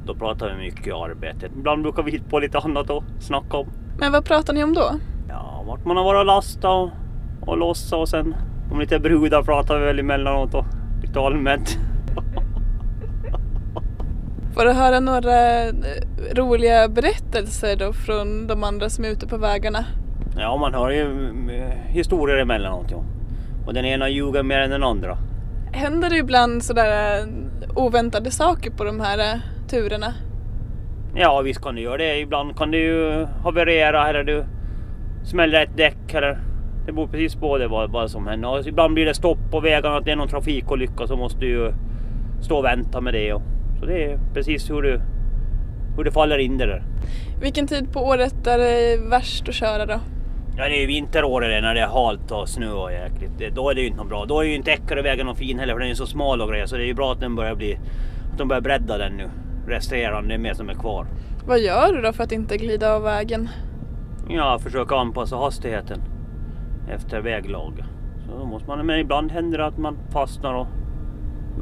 Då 0.06 0.16
pratar 0.16 0.50
vi 0.50 0.56
mycket 0.56 0.88
i 0.88 0.92
arbetet. 0.92 1.52
Ibland 1.56 1.84
brukar 1.84 2.04
vi 2.04 2.12
hitta 2.12 2.30
på 2.30 2.40
lite 2.40 2.58
annat 2.58 2.90
att 2.90 3.04
snacka 3.20 3.58
om. 3.58 3.68
Men 4.00 4.12
vad 4.12 4.26
pratar 4.26 4.54
ni 4.54 4.64
om 4.64 4.74
då? 4.74 4.92
Ja, 5.30 5.64
vart 5.68 5.86
man 5.86 5.98
har 5.98 6.04
varit 6.04 6.20
och 6.20 6.26
lastat 6.26 6.66
och, 6.66 6.90
och 7.50 7.58
lossa 7.58 7.98
och 7.98 8.10
sen 8.10 8.36
om 8.72 8.80
lite 8.80 9.00
brudar 9.00 9.44
pratar 9.44 9.80
vi 9.80 9.86
väl 9.86 10.00
emellanåt 10.00 10.54
och 10.54 10.66
lite 11.02 11.20
allmänt. 11.20 11.70
Får 14.54 14.66
du 14.66 14.72
höra 14.72 15.00
några 15.00 15.64
eh, 15.64 15.74
roliga 16.36 16.90
berättelser 16.90 17.76
då 17.76 17.94
från 17.94 18.48
de 18.48 18.64
andra 18.64 18.90
som 18.90 19.06
är 19.06 19.10
ute 19.10 19.28
på 19.28 19.38
vägarna? 19.38 19.86
Ja, 20.38 20.58
man 20.58 20.74
hör 20.74 20.90
ju 20.90 21.34
historier 21.94 22.38
emellanåt. 22.38 22.92
Ja. 22.92 23.04
Och 23.66 23.74
den 23.74 23.86
ena 23.86 24.10
ljuger 24.10 24.44
mer 24.44 24.60
än 24.60 24.70
den 24.70 24.84
andra. 24.84 25.18
Händer 25.72 26.10
det 26.10 26.18
ibland 26.18 26.64
sådär 26.64 27.20
eh, 27.20 27.26
oväntade 27.76 28.32
saker 28.32 28.72
på 28.72 28.84
de 28.84 29.00
här 29.00 29.20
eh, 29.20 29.40
turerna? 29.70 30.14
Ja, 31.16 31.42
visst 31.42 31.62
kan 31.62 31.76
det 31.76 31.82
göra 31.82 31.98
det. 31.98 32.20
Ibland 32.20 32.58
kan 32.58 32.72
det 32.72 32.78
ju 32.78 33.26
haverera 33.44 34.10
eller 34.10 34.24
du 34.24 34.46
smäller 35.24 35.64
ett 35.64 35.78
däck 35.78 36.14
eller 36.14 36.40
det 36.86 36.92
beror 36.92 37.08
precis 37.08 37.36
på 37.36 37.58
det 37.58 37.68
vad, 37.68 37.92
vad 37.92 38.12
som 38.12 38.28
händer. 38.28 38.50
Och 38.50 38.68
ibland 38.68 38.94
blir 38.94 39.06
det 39.06 39.14
stopp 39.14 39.52
på 39.52 39.60
vägarna, 39.60 39.98
att 39.98 40.06
det 40.06 40.12
är 40.12 40.16
någon 40.16 40.28
trafikolycka 40.28 41.08
så 41.08 41.16
måste 41.16 41.40
du 41.40 41.48
ju 41.48 41.74
stå 42.42 42.58
och 42.58 42.66
vänta 42.66 43.02
med 43.02 43.14
det. 43.14 43.34
Och, 43.34 43.42
så 43.80 43.86
det 43.86 44.04
är 44.04 44.20
precis 44.34 44.70
hur, 44.70 44.82
du, 44.82 45.02
hur 45.98 46.04
det 46.04 46.12
faller 46.12 46.38
in 46.38 46.58
det 46.58 46.66
där. 46.66 46.84
Vilken 47.42 47.68
tid 47.68 47.94
på 47.94 48.00
året 48.00 48.48
är 48.48 48.58
det 48.58 49.10
värst 49.10 49.50
att 49.50 49.56
köra 49.56 49.86
då? 49.86 50.00
Ja, 50.58 50.64
det 50.64 50.78
är 50.78 50.82
ju 50.82 50.88
vinteråret 50.88 51.64
när 51.64 51.74
det 51.74 51.82
är 51.82 51.88
halt 51.88 52.32
och 52.32 52.50
snö 52.50 52.72
och 52.72 52.92
jäkligt. 52.92 53.56
Då 53.56 53.70
är 53.70 53.76
det 53.76 53.82
ju 53.82 53.88
inte 53.88 54.00
något 54.00 54.10
bra. 54.10 54.26
Då 54.26 54.40
är 54.40 54.44
ju 54.44 54.56
inte 54.56 54.72
Eckerövägen 54.72 55.26
någon 55.26 55.36
fin 55.36 55.60
heller 55.60 55.74
för 55.74 55.80
den 55.80 55.90
är 55.90 55.94
så 55.94 56.06
smal 56.06 56.42
och 56.42 56.50
grejer. 56.50 56.66
Så 56.66 56.78
det 56.78 56.84
är 56.84 56.88
ju 56.88 56.94
bra 56.94 57.12
att 57.12 57.20
den 57.20 57.36
börjar 57.36 57.56
bli... 57.56 57.80
Att 58.32 58.38
de 58.38 58.48
börjar 58.48 58.62
bredda 58.62 58.98
den 58.98 59.18
nu. 59.18 59.30
Restaurera 59.68 60.16
den, 60.16 60.28
det 60.28 60.34
är 60.34 60.38
mer 60.38 60.54
som 60.54 60.70
är 60.70 60.74
kvar. 60.74 61.08
Vad 61.48 61.60
gör 61.60 61.94
du 61.94 62.02
då 62.02 62.14
för 62.14 62.24
att 62.24 62.32
inte 62.32 62.58
glida 62.58 62.96
av 62.96 63.02
vägen? 63.02 63.50
Ja, 64.30 64.60
försöka 64.60 64.96
anpassa 64.96 65.36
hastigheten 65.36 66.02
efter 66.90 67.22
väglag. 67.22 67.84
Så 68.26 68.38
då 68.40 68.46
måste 68.46 68.68
man, 68.68 68.86
men 68.86 69.00
ibland 69.00 69.32
händer 69.32 69.58
det 69.58 69.66
att 69.66 69.78
man 69.78 69.98
fastnar 70.12 70.54
och 70.54 70.68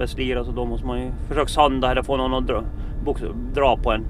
slira 0.06 0.44
så 0.44 0.52
då 0.52 0.66
måste 0.66 0.88
man 0.88 1.02
ju 1.02 1.12
försöka 1.28 1.48
sanda 1.48 1.92
eller 1.92 2.04
få 2.04 2.18
någon 2.18 2.34
att 2.34 2.48
dra, 2.48 2.64
dra 3.54 3.78
på 3.78 3.92
en. 3.92 4.06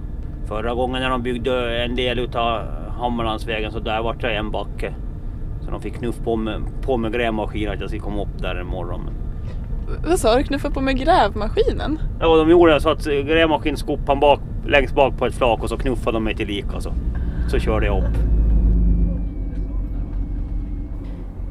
Förra 0.48 0.74
gången 0.74 1.02
när 1.02 1.10
de 1.10 1.24
byggde 1.24 1.84
en 1.84 1.96
del 1.96 2.20
utav 2.20 2.62
Hammarlandsvägen 2.98 3.72
så 3.72 3.80
där 3.80 4.02
vart 4.02 4.22
det 4.22 4.32
en 4.32 4.52
backe. 4.52 4.94
Så 5.66 5.72
de 5.72 5.82
fick 5.82 5.94
knuff 5.96 6.16
på 6.24 6.36
med, 6.36 6.62
på 6.82 6.98
med 6.98 7.14
grävmaskin 7.14 7.70
att 7.70 7.80
jag 7.80 7.90
skulle 7.90 8.02
komma 8.02 8.22
upp 8.22 8.42
där 8.42 8.62
imorgon. 8.62 9.02
Men, 9.06 9.14
Vad 10.10 10.20
sa 10.20 10.36
du, 10.38 10.44
knuffa 10.44 10.70
på 10.70 10.82
med 10.82 10.98
grävmaskinen? 10.98 12.00
ja, 12.20 12.36
de 12.36 12.50
gjorde 12.50 12.82
så 12.82 12.90
att 12.90 13.06
grävmaskinen 13.06 13.78
skopade 13.78 14.20
bak, 14.20 14.40
längst 14.68 14.96
bak 14.96 15.18
på 15.18 15.26
ett 15.26 15.36
flak 15.36 15.64
och 15.64 15.70
så 15.70 15.78
knuffade 15.78 16.16
de 16.18 16.24
mig 16.24 16.36
till 16.36 16.48
lika 16.48 16.82
så, 16.82 16.94
så 17.50 17.60
körde 17.60 17.86
jag 17.86 17.98
upp. 18.04 18.18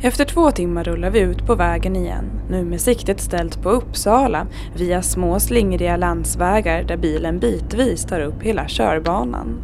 Efter 0.02 0.24
två 0.24 0.50
timmar 0.50 0.84
rullar 0.84 1.10
vi 1.10 1.20
ut 1.20 1.46
på 1.46 1.54
vägen 1.54 1.96
igen, 1.96 2.24
nu 2.48 2.64
med 2.64 2.80
siktet 2.80 3.20
ställt 3.20 3.62
på 3.62 3.70
Uppsala 3.70 4.46
via 4.76 5.02
små 5.02 5.40
slingriga 5.40 5.96
landsvägar 5.96 6.82
där 6.82 6.96
bilen 6.96 7.38
bitvis 7.38 8.04
tar 8.04 8.20
upp 8.20 8.42
hela 8.42 8.64
körbanan. 8.68 9.60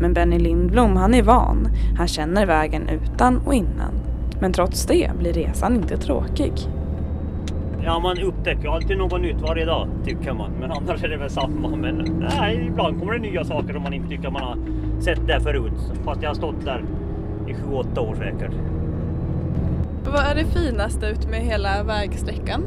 Men 0.00 0.12
Benny 0.12 0.38
Lindblom 0.38 0.96
han 0.96 1.14
är 1.14 1.22
van, 1.22 1.68
han 1.98 2.08
känner 2.08 2.46
vägen 2.46 2.88
utan 2.88 3.38
och 3.38 3.54
innan. 3.54 3.92
Men 4.40 4.52
trots 4.52 4.86
det 4.86 5.10
blir 5.18 5.32
resan 5.32 5.74
inte 5.76 5.96
tråkig. 5.96 6.52
Ja, 7.84 7.98
man 7.98 8.18
upptäcker 8.18 8.68
alltid 8.68 8.98
något 8.98 9.20
nytt 9.20 9.40
varje 9.40 9.64
dag 9.64 9.88
tycker 10.04 10.32
man. 10.32 10.50
Men 10.60 10.72
annars 10.72 11.04
är 11.04 11.08
det 11.08 11.16
väl 11.16 11.30
samma. 11.30 11.76
Men 11.76 12.26
nej, 12.38 12.66
ibland 12.68 12.98
kommer 13.00 13.12
det 13.12 13.18
nya 13.18 13.44
saker 13.44 13.72
som 13.72 13.82
man 13.82 13.92
inte 13.92 14.08
tycker 14.08 14.30
man 14.30 14.42
har 14.42 14.56
sett 15.00 15.26
där 15.26 15.40
förut. 15.40 15.92
Fast 16.04 16.22
jag 16.22 16.30
har 16.30 16.34
stått 16.34 16.64
där 16.64 16.84
i 17.46 17.52
7-8 17.52 17.98
år 17.98 18.14
säkert. 18.14 18.54
Vad 20.04 20.24
är 20.24 20.34
det 20.34 20.44
finaste 20.44 21.06
ut 21.06 21.30
med 21.30 21.40
hela 21.40 21.82
vägsträckan? 21.82 22.62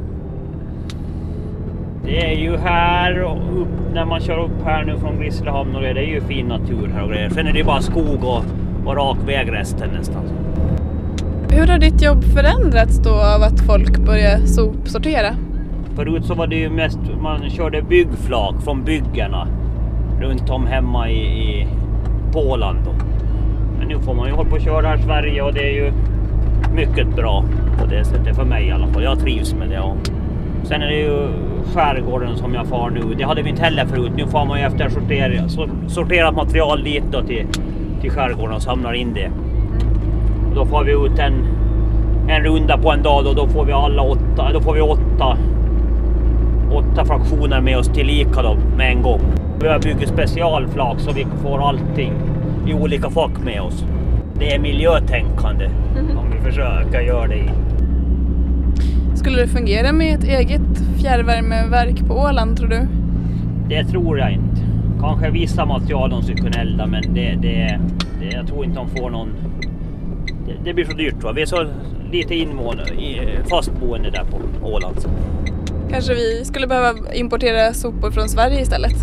Det 2.06 2.32
är 2.32 2.40
ju 2.40 2.58
här 2.58 3.24
och 3.24 3.62
upp, 3.62 3.68
när 3.94 4.06
man 4.06 4.20
kör 4.20 4.40
upp 4.40 4.64
här 4.66 4.84
nu 4.84 4.98
från 4.98 5.20
Grisslehamn 5.20 5.76
och 5.76 5.82
det, 5.82 5.94
det 5.94 6.00
är 6.00 6.10
ju 6.10 6.22
fin 6.22 6.46
natur 6.48 6.90
här 6.94 7.04
och 7.04 7.10
grejer. 7.10 7.30
Sen 7.30 7.48
är 7.48 7.54
det 7.54 7.64
bara 7.64 7.82
skog 7.82 8.24
och, 8.24 8.44
och 8.86 8.96
rak 8.96 9.18
väg 9.28 9.52
resten 9.52 9.90
nästan. 9.90 10.24
Hur 11.52 11.68
har 11.68 11.78
ditt 11.78 12.02
jobb 12.02 12.24
förändrats 12.24 12.98
då 12.98 13.10
av 13.10 13.42
att 13.44 13.60
folk 13.60 13.98
börjar 13.98 14.38
sopsortera? 14.46 15.36
Förut 15.96 16.26
så 16.26 16.34
var 16.34 16.48
det 16.48 16.56
ju 16.56 16.70
mest, 16.70 17.00
man 17.22 17.50
körde 17.50 17.82
byggflak 17.82 18.56
från 18.64 18.84
byggena 18.84 19.48
runt 20.20 20.50
om 20.50 20.68
hemma 20.68 21.10
i, 21.10 21.20
i 21.20 21.68
Polen 22.32 22.76
då. 22.86 22.92
Men 23.80 23.88
nu 23.88 24.00
får 24.00 24.14
man 24.14 24.28
ju 24.28 24.34
hålla 24.34 24.50
på 24.50 24.56
och 24.56 24.62
köra 24.62 24.88
här 24.88 24.98
i 24.98 25.02
Sverige 25.02 25.42
och 25.42 25.54
det 25.54 25.70
är 25.70 25.86
ju 25.86 25.92
mycket 26.76 27.16
bra 27.16 27.44
på 27.80 27.86
det 27.86 28.06
sättet 28.06 28.36
för 28.36 28.46
mig 28.46 28.68
i 28.68 28.72
alla 28.72 28.88
fall. 28.88 29.04
Jag 29.04 29.20
trivs 29.20 29.54
med 29.54 29.70
det. 29.70 29.80
Och 29.80 29.98
sen 30.64 30.82
är 30.82 30.88
det 30.88 31.00
ju 31.00 31.28
skärgården 31.70 32.38
som 32.38 32.54
jag 32.54 32.68
far 32.68 32.90
nu. 32.90 33.16
Det 33.18 33.24
hade 33.24 33.42
vi 33.42 33.50
inte 33.50 33.62
heller 33.62 33.86
förut. 33.86 34.12
Nu 34.16 34.28
far 34.28 34.46
man 34.46 34.60
ju 34.60 34.66
efter 34.66 34.90
sorter, 34.90 35.50
sorterat 35.88 36.36
material 36.36 36.84
dit 36.84 37.04
då 37.12 37.22
till, 37.22 37.48
till 38.02 38.12
skärgården 38.12 38.56
och 38.56 38.62
samlar 38.62 38.94
in 38.94 39.14
det. 39.14 39.32
Och 40.50 40.56
då 40.56 40.66
får 40.66 40.84
vi 40.84 40.92
ut 40.92 41.20
en, 41.20 41.48
en 42.30 42.44
runda 42.44 42.78
på 42.78 42.92
en 42.92 43.04
dag 43.04 43.28
och 43.28 43.36
då 43.36 43.48
får 43.48 43.66
vi 43.66 43.72
alla 43.72 44.02
åtta, 44.02 44.54
då 44.54 44.62
får 44.62 44.74
vi 44.74 44.82
åtta, 44.82 45.38
åtta 46.72 47.06
fraktioner 47.06 47.62
med 47.62 47.78
oss 47.78 47.88
tillika 47.88 48.42
då 48.42 48.58
med 48.78 48.92
en 48.92 49.02
gång. 49.02 49.22
Vi 49.62 49.68
har 49.68 49.80
byggt 49.80 50.08
specialflak 50.08 51.00
så 51.00 51.12
vi 51.12 51.28
får 51.44 51.68
allting 51.68 52.14
i 52.68 52.74
olika 52.74 53.10
fack 53.10 53.44
med 53.44 53.62
oss. 53.62 53.86
Det 54.40 54.56
är 54.56 54.60
miljötänkande 54.60 55.70
om 56.18 56.32
vi 56.32 56.40
försöker 56.40 57.02
göra 57.02 57.28
det 57.28 57.36
i. 57.36 57.50
Skulle 59.20 59.42
det 59.42 59.48
fungera 59.48 59.92
med 59.92 60.16
ett 60.16 60.24
eget 60.24 60.62
fjärrvärmeverk 61.02 62.08
på 62.08 62.14
Åland 62.14 62.58
tror 62.58 62.68
du? 62.68 62.88
Det 63.70 63.84
tror 63.84 64.20
jag 64.20 64.32
inte. 64.32 64.62
Kanske 65.00 65.30
vissa 65.30 65.66
material 65.66 66.10
de 66.10 66.24
skulle 66.24 66.38
kunna 66.38 66.62
elda 66.62 66.88
men 66.88 67.14
det, 67.14 67.36
det, 67.42 67.80
det, 68.20 68.26
jag 68.26 68.48
tror 68.48 68.66
inte 68.66 68.80
de 68.80 68.90
får 68.90 69.10
någon... 69.10 69.30
Det, 70.46 70.54
det 70.64 70.74
blir 70.74 70.86
så 70.86 70.94
dyrt 70.94 71.24
va? 71.24 71.32
Vi 71.32 71.42
är 71.42 71.46
så 71.46 71.68
lite 72.12 72.36
invånare, 72.36 72.88
fastboende 73.50 74.10
där 74.10 74.24
på 74.24 74.68
Åland. 74.68 74.98
Kanske 75.90 76.14
vi 76.14 76.46
skulle 76.46 76.68
behöva 76.68 77.14
importera 77.14 77.74
sopor 77.74 78.12
från 78.12 78.30
Sverige 78.30 78.62
istället? 78.62 78.96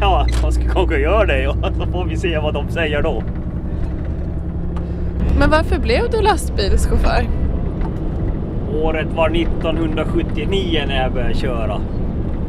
Ja, 0.00 0.26
man 0.42 0.52
ska 0.52 0.68
kanske 0.68 0.98
göra 0.98 1.26
det 1.26 1.42
ja. 1.42 1.54
så 1.78 1.86
får 1.86 2.04
vi 2.04 2.16
se 2.16 2.38
vad 2.38 2.54
de 2.54 2.68
säger 2.68 3.02
då. 3.02 3.22
Men 5.38 5.50
varför 5.50 5.78
blev 5.78 6.10
du 6.10 6.20
lastbilschaufför? 6.22 7.45
Året 8.82 9.06
var 9.14 9.30
1979 9.30 10.84
när 10.88 11.02
jag 11.02 11.12
började 11.12 11.34
köra. 11.34 11.80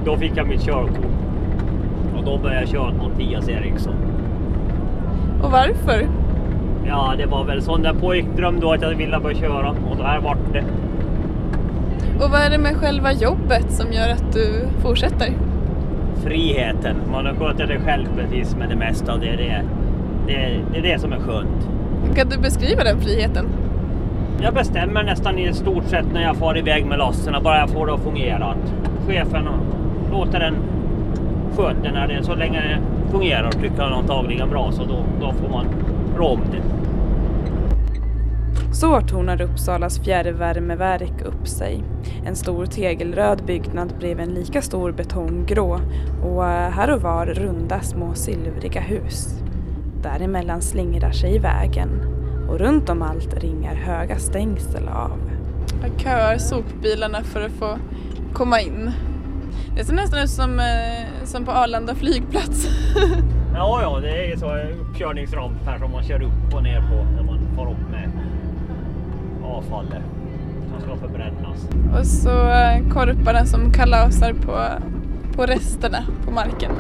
Då 0.06 0.18
fick 0.18 0.32
jag 0.36 0.48
mitt 0.48 0.62
körkort. 0.62 1.06
Och 2.18 2.24
då 2.24 2.38
började 2.38 2.62
jag 2.62 2.70
köra 2.70 2.88
åt 2.88 2.96
Mattias 2.96 3.50
Eriksson. 3.50 3.96
Och 5.44 5.52
varför? 5.52 6.08
Ja, 6.88 7.14
det 7.18 7.26
var 7.26 7.44
väl 7.44 7.62
sån 7.62 7.82
där 7.82 7.94
pojkdröm 7.94 8.60
då 8.60 8.72
att 8.72 8.82
jag 8.82 8.96
ville 8.96 9.20
börja 9.20 9.38
köra 9.38 9.70
och 9.70 9.98
så 9.98 10.04
här 10.04 10.20
vart 10.20 10.54
det. 10.54 10.64
Och 12.20 12.32
vad 12.32 12.42
är 12.42 12.50
det 12.50 12.58
med 12.58 12.76
själva 12.76 13.14
jobbet 13.14 13.72
som 13.72 13.92
gör 13.92 14.10
att 14.10 14.34
du 14.34 14.68
fortsätter? 14.82 15.34
Friheten. 16.24 16.96
Man 17.12 17.26
har 17.26 17.34
sköter 17.34 17.68
det 17.68 17.80
själv 17.80 18.06
precis 18.16 18.56
med 18.56 18.70
det 18.70 18.76
mesta 18.76 19.14
och 19.14 19.20
det 19.20 19.30
är 19.30 19.38
det, 19.38 19.64
det, 20.28 20.60
det, 20.72 20.78
är 20.78 20.94
det 20.94 21.00
som 21.00 21.14
är 21.14 21.20
skönt. 21.20 21.70
Kan 22.16 22.30
du 22.30 22.38
beskriva 22.38 22.84
den 22.84 23.02
friheten? 23.02 23.46
Jag 24.42 24.54
bestämmer 24.54 25.04
nästan 25.04 25.40
i 25.40 25.54
stort 25.54 25.84
sett 25.84 26.06
när 26.14 26.22
jag 26.22 26.36
far 26.36 26.58
iväg 26.58 26.86
med 26.86 26.98
lassen 26.98 27.36
bara 27.44 27.60
jag 27.60 27.70
får 27.70 27.88
det 27.88 27.94
att 27.94 28.04
fungera. 28.04 28.46
Att 28.46 28.74
chefen 29.08 29.48
låter 30.12 30.40
den 30.40 30.56
sköta 31.56 31.92
när 31.92 32.08
det 32.08 32.24
så 32.24 32.36
länge 32.36 32.62
det 32.62 33.12
fungerar 33.12 33.48
och 33.48 33.62
tycker 33.62 33.82
han 33.82 33.94
antagligen 33.94 34.50
bra 34.50 34.72
så 34.72 34.84
då, 34.84 35.06
då 35.22 35.34
får 35.34 35.50
man 35.50 35.66
rå 36.18 36.28
om 36.28 36.42
det. 36.52 36.62
Så 38.76 39.02
tornar 39.02 39.42
Uppsalas 39.42 40.00
fjärrvärmeverk 40.00 41.22
upp 41.26 41.48
sig. 41.48 41.84
En 42.26 42.36
stor 42.36 42.66
tegelröd 42.66 43.46
byggnad 43.46 43.94
bredvid 44.00 44.28
en 44.28 44.34
lika 44.34 44.62
stor 44.62 44.92
betonggrå 44.92 45.80
och 46.24 46.46
eh, 46.46 46.70
här 46.70 46.94
och 46.94 47.02
var 47.02 47.26
runda 47.26 47.80
små 47.80 48.14
silvriga 48.14 48.82
hus. 48.82 49.42
Däremellan 50.04 50.62
slingrar 50.62 51.12
sig 51.12 51.40
vägen 51.40 52.17
och 52.48 52.60
runt 52.60 52.90
om 52.90 53.02
allt 53.02 53.44
ringar 53.44 53.76
höga 53.76 54.20
stängsel 54.20 54.88
av. 54.88 55.20
Jag 55.82 56.00
köar 56.02 56.38
sopbilarna 56.38 57.24
för 57.24 57.42
att 57.42 57.52
få 57.52 57.78
komma 58.34 58.62
in. 58.62 58.92
Det 59.76 59.86
ser 59.86 59.94
nästan 59.94 60.20
ut 60.20 60.30
som, 60.30 60.60
eh, 60.60 61.26
som 61.26 61.46
på 61.46 61.52
Arlanda 61.52 61.96
flygplats. 61.96 62.68
Ja, 63.60 63.80
ja, 63.82 64.00
det 64.00 64.32
är 64.32 64.38
så 64.38 64.58
uppkörningsramp 64.82 65.66
här 65.66 65.80
som 65.80 65.92
man 65.92 66.04
kör 66.04 66.22
upp 66.24 66.54
och 66.54 66.64
ner 66.64 66.82
på 66.82 67.04
när 67.16 67.24
man 67.24 67.40
far 67.56 67.72
upp 67.72 67.90
med 67.92 68.12
avfallet 69.44 70.04
som 70.72 70.82
ska 70.82 71.08
förbrännas. 71.08 71.68
och 72.00 72.06
så 72.06 72.50
eh, 72.50 72.90
korparna 72.90 73.46
som 73.46 73.72
kalasar 73.72 74.34
på, 74.34 74.60
på 75.36 75.46
resterna 75.46 75.98
på 76.26 76.32
marken. 76.32 76.72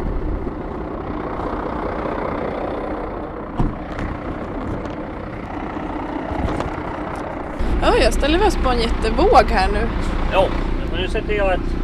Jag 8.07 8.13
ställer 8.13 8.39
mig 8.39 8.47
oss 8.47 8.55
på 8.55 8.69
en 8.69 8.79
jättevåg 8.79 9.43
här 9.49 9.67
nu. 9.71 9.87
Ja, 10.33 10.47
men 10.91 11.01
nu 11.01 11.07
sätter 11.07 11.33
jag 11.33 11.53
ett... 11.53 11.75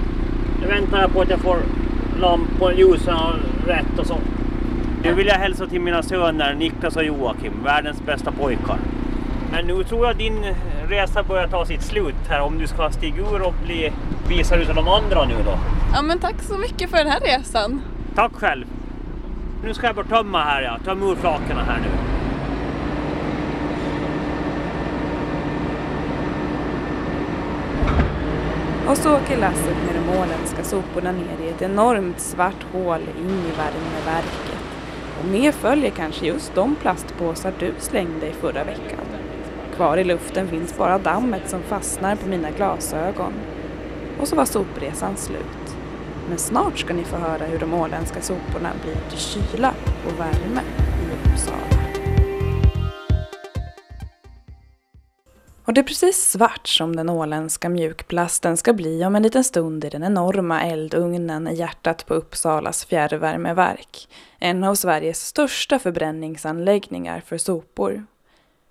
Nu 0.62 0.68
väntar 0.68 1.01
jag 1.01 1.13
på 1.13 1.22
att 1.22 1.30
jag 1.30 1.39
får 1.39 1.58
lampor, 2.20 2.74
ljusen 2.74 3.18
rätt 3.68 4.00
och 4.00 4.08
så. 4.08 4.18
Nu 5.03 5.13
vill 5.13 5.27
jag 5.27 5.36
hälsa 5.36 5.68
till 5.68 5.82
mina 5.82 6.03
söner 6.03 6.53
Niklas 6.53 6.96
och 6.96 7.03
Joakim, 7.03 7.53
världens 7.63 8.06
bästa 8.06 8.32
pojkar. 8.32 8.77
Men 9.51 9.65
nu 9.68 9.84
tror 9.84 10.08
jag 10.08 10.18
din 10.18 10.46
resa 10.89 11.24
börjar 11.24 11.48
ta 11.48 11.65
sitt 11.65 11.82
slut 11.82 12.27
här 12.30 12.42
om 12.42 12.58
du 12.58 12.68
ska 12.68 12.89
stiga 12.89 13.22
ur 13.22 13.42
och 13.42 13.56
bli 13.65 13.92
visad 14.30 14.62
utav 14.62 14.75
de 14.75 14.88
andra 14.88 15.25
nu 15.25 15.36
då. 15.46 15.58
Ja, 15.94 16.01
men 16.01 16.20
tack 16.20 16.42
så 16.42 16.58
mycket 16.58 16.89
för 16.89 16.98
den 16.98 17.08
här 17.08 17.20
resan. 17.20 17.82
Tack 18.15 18.32
själv. 18.34 18.65
Nu 19.63 19.74
ska 19.74 19.88
jag 19.88 19.96
bara 19.96 20.06
tömma 20.06 20.44
här 20.44 20.62
ja, 20.62 20.77
tömma 20.86 21.06
ur 21.06 21.15
flaken 21.15 21.58
här 21.58 21.80
nu. 21.82 22.02
Och 28.94 29.00
så 29.00 29.16
åker 29.16 29.38
lasset 29.38 29.78
med 29.86 29.96
de 29.96 30.20
åländska 30.20 30.64
soporna 30.64 31.12
ner 31.12 31.46
i 31.46 31.50
ett 31.50 31.62
enormt 31.62 32.20
svart 32.20 32.64
hål 32.72 33.02
in 33.02 33.30
i 33.30 33.58
värmeverket. 33.58 34.64
Och 35.20 35.26
med 35.26 35.54
följer 35.54 35.90
kanske 35.90 36.26
just 36.26 36.56
de 36.56 36.76
plastpåsar 36.76 37.54
du 37.60 37.74
slängde 37.80 38.28
i 38.28 38.34
förra 38.34 38.64
veckan. 38.64 39.06
Kvar 39.76 39.98
i 39.98 40.04
luften 40.04 40.48
finns 40.48 40.78
bara 40.78 40.98
dammet 40.98 41.50
som 41.50 41.62
fastnar 41.62 42.16
på 42.16 42.30
mina 42.30 42.52
glasögon. 42.52 43.34
Och 44.20 44.28
så 44.28 44.36
var 44.36 44.46
sopresan 44.46 45.18
slut. 45.18 45.78
Men 46.30 46.38
snart 46.38 46.80
ska 46.80 46.94
ni 46.94 47.04
få 47.04 47.16
höra 47.16 47.46
hur 47.46 47.60
de 47.60 47.74
åländska 47.74 48.22
soporna 48.22 48.70
blir 48.84 49.10
till 49.10 49.20
kyla 49.20 49.74
och 50.06 50.20
värme 50.20 50.83
Och 55.65 55.74
det 55.74 55.82
är 55.82 55.84
precis 55.84 56.32
svart 56.32 56.67
som 56.67 56.96
den 56.96 57.10
åländska 57.10 57.70
mjukplasten 57.70 58.58
ska 58.58 58.74
bli 58.74 59.05
om 59.05 59.15
en 59.15 59.24
liten 59.24 59.43
stund 59.43 59.86
i 59.86 59.89
den 59.89 60.03
enorma 60.03 60.63
eldugnen 60.63 61.48
i 61.48 61.55
hjärtat 61.55 62.05
på 62.05 62.13
Uppsalas 62.13 62.86
fjärrvärmeverk. 62.86 64.08
En 64.39 64.63
av 64.63 64.75
Sveriges 64.75 65.25
största 65.25 65.79
förbränningsanläggningar 65.79 67.22
för 67.25 67.38
sopor. 67.38 68.05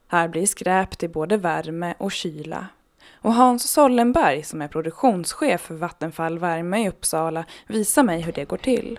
Här 0.09 0.29
blir 0.29 0.47
skräp 0.47 0.99
till 0.99 1.11
både 1.11 1.37
värme 1.37 1.95
och 1.99 2.13
kyla. 2.13 2.67
Och 3.15 3.35
Hans 3.35 3.71
Sollenberg 3.71 4.43
som 4.43 4.63
är 4.63 4.69
produktionschef 4.69 5.61
för 5.61 5.75
Vattenfall 5.75 6.39
Värme 6.39 6.85
i 6.85 6.89
Uppsala 6.89 7.45
visar 7.67 8.03
mig 8.03 8.21
hur 8.21 8.33
det 8.33 8.45
går 8.45 8.57
till. 8.57 8.99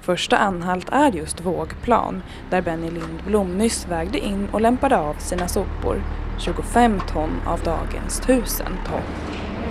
Första 0.00 0.36
anhalt 0.36 0.88
är 0.92 1.12
just 1.12 1.40
Vågplan, 1.40 2.22
där 2.50 2.62
Benny 2.62 2.90
Lindblom 2.90 3.58
nyss 3.58 3.86
vägde 3.88 4.18
in 4.18 4.48
och 4.52 4.60
lämpade 4.60 4.98
av 4.98 5.14
sina 5.14 5.48
sopor 5.48 6.02
25 6.42 7.00
ton 7.12 7.40
av 7.46 7.60
dagens 7.60 8.20
1000 8.20 8.66
ton. 8.66 9.00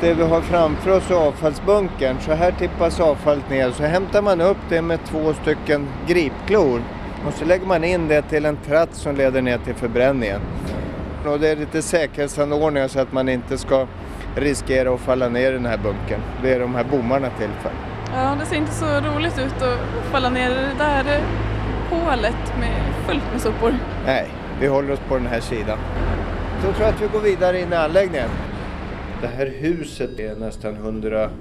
Det 0.01 0.13
vi 0.13 0.24
har 0.24 0.42
framför 0.42 0.98
oss 0.98 1.12
är 1.12 1.16
avfallsbunkern. 1.16 2.18
Så 2.20 2.34
här 2.34 2.51
tippas 2.51 3.00
avfallet 3.00 3.50
ner. 3.50 3.72
Så 3.72 3.84
hämtar 3.84 4.22
man 4.22 4.42
upp 4.42 4.58
det 4.70 4.82
med 4.82 5.00
två 5.06 5.34
stycken 5.34 5.88
gripklor. 6.08 6.82
Och 7.28 7.34
så 7.34 7.46
lägger 7.46 7.66
man 7.66 7.84
in 7.84 8.08
det 8.08 8.22
till 8.22 8.46
en 8.46 8.58
tratt 8.58 8.90
som 8.92 9.16
leder 9.16 9.42
ner 9.42 9.58
till 9.58 9.75
förbränningen. 9.75 10.42
Och 11.25 11.40
det 11.40 11.50
är 11.50 11.56
lite 11.56 11.82
säkerhetsanordningar 11.82 12.88
så 12.88 13.00
att 13.00 13.13
man 13.13 13.30
inte 13.30 13.58
ska 13.58 13.88
riskera 14.36 14.94
att 14.94 15.00
falla 15.00 15.30
ner 15.30 15.50
i 15.50 15.54
den 15.54 15.66
här 15.66 15.78
bunkern. 15.78 16.22
Det 16.44 16.54
är 16.54 16.60
de 16.60 16.75
här 16.75 16.84
bommarna 16.84 17.30
till 17.30 17.50
för. 17.62 17.72
Ja, 18.16 18.36
det 18.40 18.46
ser 18.46 18.56
inte 18.56 18.74
så 18.74 18.86
roligt 18.86 19.40
ut 19.40 19.62
att 19.62 20.12
falla 20.12 20.30
ner 20.30 20.51
i 20.51 20.54
det 20.54 20.75
där 20.78 21.22
hålet 21.90 22.54
med 22.60 22.94
fullt 23.08 23.24
med 23.32 23.42
sopor. 23.42 23.74
Nej, 24.06 24.28
vi 24.60 24.68
håller 24.68 24.94
oss 24.94 25.00
på 25.08 25.18
den 25.18 25.28
här 25.28 25.40
sidan. 25.40 25.78
Så 26.62 26.68
tror 26.74 26.82
jag 26.82 26.96
att 26.96 27.01
vi 27.01 27.08
går 27.08 27.22
vidare 27.22 27.62
in 27.62 27.74
i 27.74 27.75
anläggningen. 27.75 28.30
Det 29.22 29.27
här 29.27 29.46
huset 29.46 30.20
är 30.20 30.36
nästan 30.36 30.75
130 30.75 31.32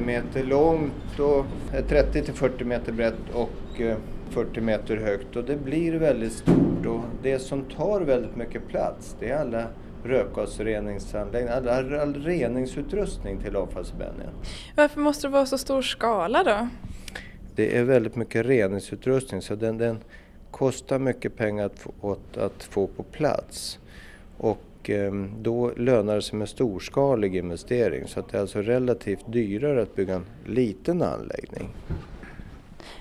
meter 0.00 0.44
långt 0.44 1.18
och 1.18 1.46
30 1.88 2.22
till 2.22 2.34
40 2.34 2.64
meter 2.64 2.92
brett 2.92 3.30
och 3.32 3.80
eh, 3.80 3.96
40 4.30 4.60
meter 4.60 4.96
högt 4.96 5.36
och 5.36 5.44
det 5.44 5.56
blir 5.56 5.92
väldigt 5.92 6.32
stort 6.32 6.86
och 6.86 7.00
det 7.22 7.38
som 7.38 7.62
tar 7.62 8.00
väldigt 8.00 8.36
mycket 8.36 8.68
plats 8.68 9.16
det 9.20 9.30
är 9.30 9.40
alla 9.40 9.64
rökgasreningsanläggningar, 10.04 11.56
all, 11.56 11.68
all, 11.68 11.94
all 11.94 12.14
reningsutrustning 12.14 13.38
till 13.42 13.56
avfallsförbränningen. 13.56 14.32
Varför 14.76 15.00
måste 15.00 15.26
det 15.26 15.30
vara 15.30 15.46
så 15.46 15.58
stor 15.58 15.82
skala 15.82 16.44
då? 16.44 16.68
Det 17.54 17.78
är 17.78 17.84
väldigt 17.84 18.16
mycket 18.16 18.46
reningsutrustning 18.46 19.42
så 19.42 19.54
den, 19.54 19.78
den 19.78 19.98
kostar 20.50 20.98
mycket 20.98 21.36
pengar 21.36 21.66
att 21.66 21.78
få, 21.78 21.92
att, 22.12 22.36
att 22.36 22.64
få 22.64 22.86
på 22.86 23.02
plats. 23.02 23.78
Och 24.36 24.90
eh, 24.90 25.12
då 25.40 25.72
lönar 25.76 26.14
det 26.14 26.22
sig 26.22 26.38
med 26.38 26.48
storskalig 26.48 27.36
investering 27.36 28.08
så 28.08 28.20
att 28.20 28.28
det 28.28 28.36
är 28.36 28.40
alltså 28.40 28.62
relativt 28.62 29.32
dyrare 29.32 29.82
att 29.82 29.96
bygga 29.96 30.14
en 30.14 30.26
liten 30.46 31.02
anläggning. 31.02 31.68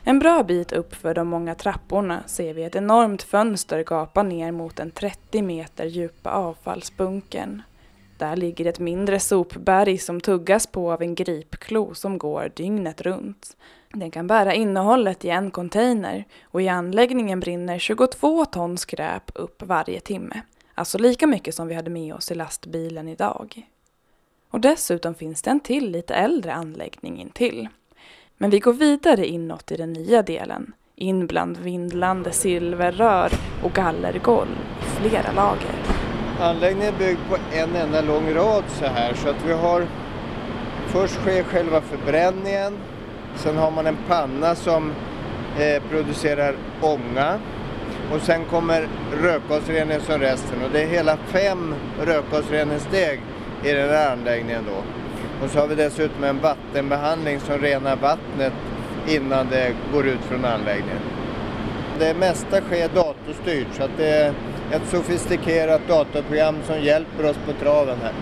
En 0.03 0.19
bra 0.19 0.43
bit 0.43 0.71
upp 0.71 0.95
för 0.95 1.13
de 1.13 1.27
många 1.27 1.55
trapporna 1.55 2.23
ser 2.27 2.53
vi 2.53 2.63
ett 2.63 2.75
enormt 2.75 3.23
fönster 3.23 3.83
gapa 3.83 4.23
ner 4.23 4.51
mot 4.51 4.75
den 4.75 4.91
30 4.91 5.41
meter 5.41 5.85
djupa 5.85 6.31
avfallsbunkern. 6.31 7.61
Där 8.17 8.35
ligger 8.35 8.65
ett 8.65 8.79
mindre 8.79 9.19
sopberg 9.19 9.97
som 9.97 10.21
tuggas 10.21 10.67
på 10.67 10.91
av 10.91 11.01
en 11.01 11.15
gripklo 11.15 11.93
som 11.93 12.17
går 12.17 12.51
dygnet 12.55 13.01
runt. 13.01 13.57
Den 13.93 14.11
kan 14.11 14.27
bära 14.27 14.53
innehållet 14.53 15.25
i 15.25 15.29
en 15.29 15.51
container 15.51 16.25
och 16.43 16.61
i 16.61 16.67
anläggningen 16.67 17.39
brinner 17.39 17.79
22 17.79 18.45
ton 18.45 18.77
skräp 18.77 19.31
upp 19.35 19.63
varje 19.63 19.99
timme. 19.99 20.41
Alltså 20.81 20.97
lika 20.97 21.27
mycket 21.27 21.55
som 21.55 21.67
vi 21.67 21.75
hade 21.75 21.89
med 21.89 22.13
oss 22.13 22.31
i 22.31 22.35
lastbilen 22.35 23.07
idag. 23.07 23.67
Och 24.49 24.59
dessutom 24.59 25.15
finns 25.15 25.41
det 25.41 25.51
en 25.51 25.59
till 25.59 25.91
lite 25.91 26.13
äldre 26.13 26.53
anläggning 26.53 27.21
intill. 27.21 27.67
Men 28.37 28.49
vi 28.49 28.59
går 28.59 28.73
vidare 28.73 29.27
inåt 29.27 29.71
i 29.71 29.77
den 29.77 29.93
nya 29.93 30.21
delen, 30.21 30.73
in 30.95 31.27
bland 31.27 31.57
vindlande 31.57 32.31
silverrör 32.31 33.31
och 33.63 33.73
gallergolv 33.73 34.57
i 34.79 34.83
flera 34.83 35.31
lager. 35.31 35.75
Anläggningen 36.39 36.93
är 36.93 36.99
byggd 36.99 37.19
på 37.29 37.37
en 37.51 37.75
enda 37.75 38.01
lång 38.01 38.33
rad 38.33 38.63
så 38.67 38.85
här 38.85 39.13
så 39.13 39.29
att 39.29 39.45
vi 39.45 39.53
har 39.53 39.87
Först 40.87 41.13
sker 41.13 41.43
själva 41.43 41.81
förbränningen, 41.81 42.77
sen 43.35 43.57
har 43.57 43.71
man 43.71 43.87
en 43.87 43.97
panna 44.07 44.55
som 44.55 44.91
eh, 45.59 45.83
producerar 45.89 46.55
ånga 46.81 47.39
och 48.13 48.21
sen 48.21 48.45
kommer 48.45 48.87
rökgasreningen 49.21 50.01
som 50.01 50.19
resten 50.19 50.63
och 50.63 50.69
det 50.73 50.83
är 50.83 50.87
hela 50.87 51.17
fem 51.17 51.75
rökgasreningssteg 52.05 53.19
i 53.63 53.71
den 53.71 53.89
här 53.89 54.11
anläggningen 54.11 54.63
då. 54.67 54.83
Och 55.45 55.51
så 55.51 55.59
har 55.59 55.67
vi 55.67 55.75
dessutom 55.75 56.23
en 56.23 56.39
vattenbehandling 56.39 57.39
som 57.39 57.57
renar 57.57 57.95
vattnet 57.95 58.53
innan 59.07 59.47
det 59.49 59.73
går 59.93 60.07
ut 60.07 60.21
från 60.21 60.45
anläggningen. 60.45 60.99
Det 61.99 62.13
mesta 62.13 62.61
sker 62.61 62.89
datorstyrt 62.89 63.67
så 63.73 63.83
att 63.83 63.97
det 63.97 64.07
är 64.07 64.33
ett 64.71 64.87
sofistikerat 64.91 65.81
datorprogram 65.87 66.55
som 66.63 66.81
hjälper 66.81 67.29
oss 67.29 67.37
på 67.45 67.53
traven 67.53 67.97
här. 68.03 68.13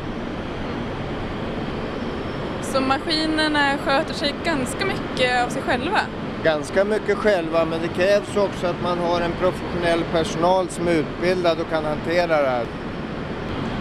Så 2.62 2.82
maskinerna 2.82 3.78
sköter 3.78 4.14
sig 4.14 4.34
ganska 4.44 4.86
mycket 4.86 5.44
av 5.46 5.50
sig 5.50 5.62
själva? 5.62 6.00
Ganska 6.44 6.86
mycket 6.86 7.18
själva 7.18 7.66
men 7.66 7.82
det 7.82 7.88
krävs 7.88 8.38
också 8.38 8.68
att 8.68 8.82
man 8.84 8.98
har 8.98 9.22
en 9.22 9.32
professionell 9.32 10.04
personal 10.12 10.70
som 10.70 10.88
är 10.88 10.92
utbildad 10.92 11.60
och 11.60 11.70
kan 11.70 11.86
hantera 11.86 12.42
det 12.42 12.50
här. 12.50 12.66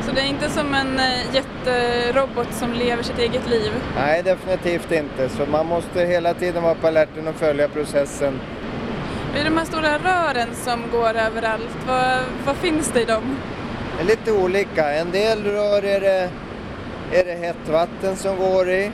Så 0.07 0.15
det 0.15 0.21
är 0.21 0.27
inte 0.27 0.51
som 0.51 0.75
en 0.75 0.99
eh, 0.99 1.35
jätterobot 1.35 2.55
som 2.55 2.73
lever 2.73 3.03
sitt 3.03 3.19
eget 3.19 3.51
liv? 3.51 3.73
Nej, 3.97 4.23
definitivt 4.23 4.93
inte. 4.93 5.29
Så 5.29 5.47
man 5.47 5.67
måste 5.67 6.01
hela 6.01 6.35
tiden 6.35 6.63
vara 6.63 6.75
på 6.75 6.87
alerten 6.87 7.29
och 7.29 7.35
följa 7.35 7.69
processen. 7.69 8.41
Det 9.35 9.41
är 9.41 9.45
de 9.45 9.57
här 9.57 9.65
stora 9.65 9.99
rören 9.99 10.49
som 10.55 10.83
går 10.93 11.15
överallt. 11.17 11.77
Vad, 11.89 12.19
vad 12.47 12.57
finns 12.57 12.91
det 12.93 13.01
i 13.01 13.05
dem? 13.05 13.37
Det 13.97 14.03
är 14.03 14.07
lite 14.07 14.33
olika. 14.33 14.93
En 14.93 15.11
del 15.11 15.45
rör 15.45 15.85
är 15.85 16.01
det, 16.01 16.31
är 17.13 17.25
det 17.25 17.35
hett 17.35 17.69
vatten 17.69 18.17
som 18.17 18.37
går 18.37 18.69
i. 18.71 18.91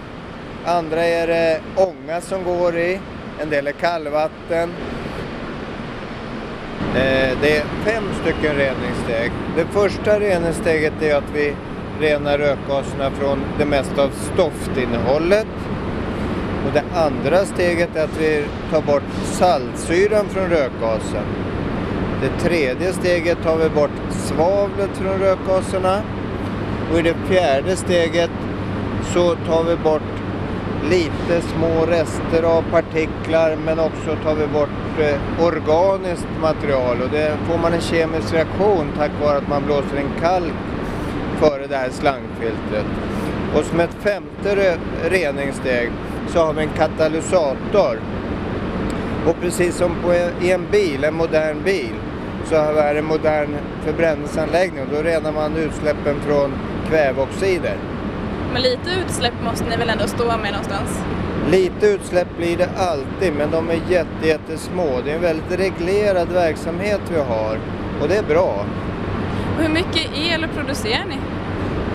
Andra 0.65 1.05
är 1.05 1.27
det 1.27 1.61
ånga 1.77 2.21
som 2.21 2.45
går 2.45 2.77
i. 2.77 3.01
En 3.43 3.51
del 3.51 3.67
är 3.67 3.73
kallvatten. 3.73 4.71
Eh, 6.95 7.39
det 7.43 7.57
är 7.57 7.65
fem 7.85 8.05
stycken 8.23 8.57
reningssteg. 8.57 9.33
Det 9.57 9.65
första 9.65 10.21
reningssteget 10.21 11.03
är 11.03 11.17
att 11.17 11.31
vi 11.35 11.55
renar 12.01 12.39
rökgaserna 12.39 13.11
från 13.11 13.45
det 13.59 13.65
mesta 13.65 14.03
av 14.03 14.11
stoftinnehållet. 14.11 15.47
Och 16.67 16.73
det 16.73 16.85
andra 16.95 17.45
steget 17.45 17.97
är 17.97 18.05
att 18.05 18.21
vi 18.21 18.45
tar 18.71 18.83
bort 18.83 19.03
saltsyran 19.25 20.29
från 20.29 20.51
rökgasen. 20.51 21.25
Det 22.23 22.49
tredje 22.49 22.93
steget 22.93 23.39
tar 23.43 23.57
vi 23.57 23.69
bort 23.69 23.91
svavlet 24.11 24.91
från 24.97 25.19
rökgaserna. 25.19 26.03
Och 26.93 26.99
i 26.99 27.03
det 27.03 27.15
fjärde 27.29 27.77
steget 27.77 28.31
så 29.05 29.35
tar 29.35 29.65
vi 29.65 29.77
bort 29.77 30.14
lite 30.91 31.41
små 31.41 31.87
rester 31.87 32.43
av 32.43 32.63
partiklar 32.71 33.57
men 33.65 33.79
också 33.79 34.17
tar 34.23 34.35
vi 34.35 34.47
bort 34.47 34.99
eh, 35.01 35.45
organiskt 35.47 36.29
material 36.41 37.03
och 37.03 37.11
det 37.11 37.37
får 37.49 37.59
man 37.59 37.73
en 37.73 37.81
kemisk 37.81 38.35
reaktion 38.35 38.93
tack 38.97 39.11
vare 39.23 39.37
att 39.39 39.49
man 39.49 39.65
blåser 39.65 39.97
en 39.97 40.21
kalk 40.21 40.53
före 41.39 41.67
det 41.67 41.77
här 41.77 41.91
slangfiltret. 41.91 42.87
Och 43.57 43.65
som 43.65 43.81
ett 43.81 43.95
femte 44.01 44.79
reningssteg 45.05 45.91
så 46.29 46.39
har 46.39 46.53
vi 46.53 46.63
en 46.63 46.69
katalysator. 46.69 48.01
Och 49.27 49.41
precis 49.41 49.77
som 49.77 49.95
på 50.03 50.13
en, 50.13 50.31
i 50.43 50.51
en 50.51 50.67
bil, 50.71 51.05
en 51.05 51.15
modern 51.15 51.63
bil, 51.65 51.95
så 52.45 52.57
har 52.57 52.73
vi 52.73 52.81
här 52.81 52.95
en 52.95 53.05
modern 53.05 53.57
förbränningsanläggning 53.85 54.83
och 54.83 54.89
då 54.97 55.03
renar 55.03 55.33
man 55.33 55.57
utsläppen 55.57 56.21
från 56.21 56.53
kväveoxider. 56.89 57.77
Men 58.55 58.63
lite 58.63 58.91
utsläpp 59.05 59.35
måste 59.45 59.65
ni 59.71 59.77
väl 59.77 59.91
ändå 59.91 60.07
stå 60.07 60.25
med 60.25 60.53
någonstans? 60.53 61.05
Lite 61.51 61.87
utsläpp 61.87 62.37
blir 62.37 62.57
det 62.57 62.69
alltid, 62.77 63.33
men 63.33 63.51
de 63.51 63.71
är 63.71 63.81
jätte, 63.89 64.27
jättesmå. 64.27 65.01
Det 65.05 65.11
är 65.11 65.15
en 65.15 65.23
väldigt 65.23 65.59
reglerad 65.59 66.29
verksamhet 66.29 67.01
vi 67.11 67.19
har 67.19 67.59
och 68.01 68.09
det 68.09 68.17
är 68.17 68.23
bra. 68.23 68.67
Och 69.57 69.63
hur 69.63 69.69
mycket 69.69 70.11
el 70.15 70.47
producerar 70.57 71.05
ni? 71.09 71.17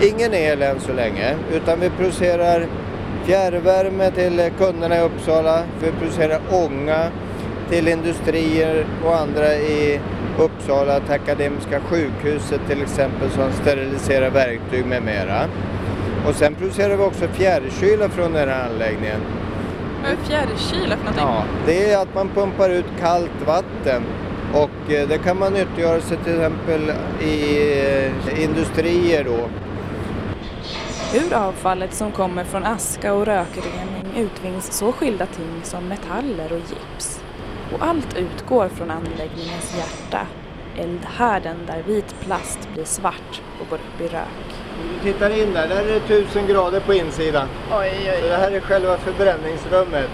Ingen 0.08 0.34
el 0.34 0.62
än 0.62 0.80
så 0.80 0.92
länge, 0.92 1.36
utan 1.52 1.80
vi 1.80 1.90
producerar 1.90 2.66
fjärrvärme 3.24 4.10
till 4.10 4.50
kunderna 4.58 4.96
i 4.96 5.00
Uppsala. 5.00 5.62
Vi 5.82 5.90
producerar 5.90 6.40
ånga 6.50 7.06
till 7.70 7.88
industrier 7.88 8.86
och 9.04 9.16
andra 9.16 9.54
i 9.54 10.00
Uppsala, 10.38 11.00
till 11.00 11.14
Akademiska 11.14 11.80
sjukhuset 11.80 12.60
till 12.68 12.82
exempel 12.82 13.30
som 13.30 13.52
steriliserar 13.52 14.30
verktyg 14.30 14.86
med 14.86 15.02
mera. 15.02 15.44
Och 16.26 16.34
sen 16.34 16.54
producerar 16.54 16.96
vi 16.96 17.02
också 17.02 17.28
fjärrkyla 17.28 18.08
från 18.08 18.32
den 18.32 18.48
här 18.48 18.68
anläggningen. 18.68 19.20
Vad 20.02 20.12
är 20.12 20.16
fjärrkyla 20.16 20.96
för 20.96 21.04
någonting? 21.04 21.24
Ja, 21.24 21.44
det 21.66 21.90
är 21.92 22.02
att 22.02 22.14
man 22.14 22.28
pumpar 22.28 22.70
ut 22.70 22.86
kallt 23.00 23.46
vatten 23.46 24.02
och 24.54 24.92
eh, 24.92 25.08
det 25.08 25.18
kan 25.18 25.38
man 25.38 25.52
nyttiggöra 25.52 26.00
sig 26.00 26.16
till 26.24 26.34
exempel 26.34 26.92
i 27.22 27.68
eh, 28.26 28.42
industrier 28.44 29.24
då. 29.24 29.48
Ur 31.18 31.34
avfallet 31.34 31.94
som 31.94 32.12
kommer 32.12 32.44
från 32.44 32.64
aska 32.64 33.14
och 33.14 33.26
rökrening 33.26 34.12
utvinns 34.16 34.72
så 34.72 34.92
skilda 34.92 35.26
ting 35.26 35.60
som 35.62 35.88
metaller 35.88 36.52
och 36.52 36.58
gips. 36.58 37.20
Och 37.72 37.86
allt 37.86 38.16
utgår 38.16 38.68
från 38.68 38.90
anläggningens 38.90 39.76
hjärta, 39.76 40.26
eldhärden 40.82 41.56
där 41.66 41.82
vit 41.82 42.14
plast 42.20 42.68
blir 42.74 42.84
svart 42.84 43.42
och 43.60 43.68
går 43.70 43.76
upp 43.76 44.00
i 44.00 44.04
rök. 44.04 44.50
Du 44.94 45.12
tittar 45.12 45.42
in 45.42 45.52
där, 45.52 45.68
där 45.68 45.76
är 45.76 46.00
det 46.08 46.14
1000 46.14 46.46
grader 46.46 46.80
på 46.80 46.94
insidan. 46.94 47.48
Oj, 47.72 47.92
oj, 47.98 48.18
Så 48.22 48.28
det 48.28 48.36
här 48.36 48.50
är 48.50 48.60
själva 48.60 48.98
förbränningsrummet. 48.98 50.10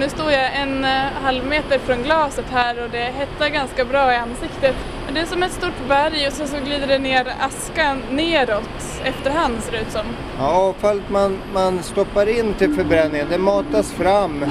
Nu 0.00 0.08
står 0.08 0.32
jag 0.32 0.56
en 0.56 0.84
eh, 0.84 0.90
halv 1.22 1.46
meter 1.46 1.78
från 1.78 2.02
glaset 2.02 2.44
här 2.50 2.82
och 2.82 2.90
det 2.90 2.98
hettar 2.98 3.48
ganska 3.48 3.84
bra 3.84 4.12
i 4.12 4.16
ansiktet. 4.16 4.74
Det 5.12 5.20
är 5.20 5.26
som 5.26 5.42
ett 5.42 5.52
stort 5.52 5.88
berg 5.88 6.26
och 6.26 6.32
sen 6.32 6.48
så 6.48 6.56
glider 6.64 6.86
det 6.86 6.98
ner 6.98 7.26
aska 7.40 7.96
neråt 8.10 9.00
efterhand 9.04 9.62
ser 9.62 9.72
det 9.72 9.78
ut 9.78 9.90
som. 9.92 10.06
Ja, 10.38 10.48
avfallet 10.48 11.10
man, 11.10 11.38
man 11.54 11.82
stoppar 11.82 12.38
in 12.38 12.54
till 12.54 12.74
förbränningen 12.74 13.26
det 13.30 13.38
matas 13.38 13.92
fram 13.92 14.42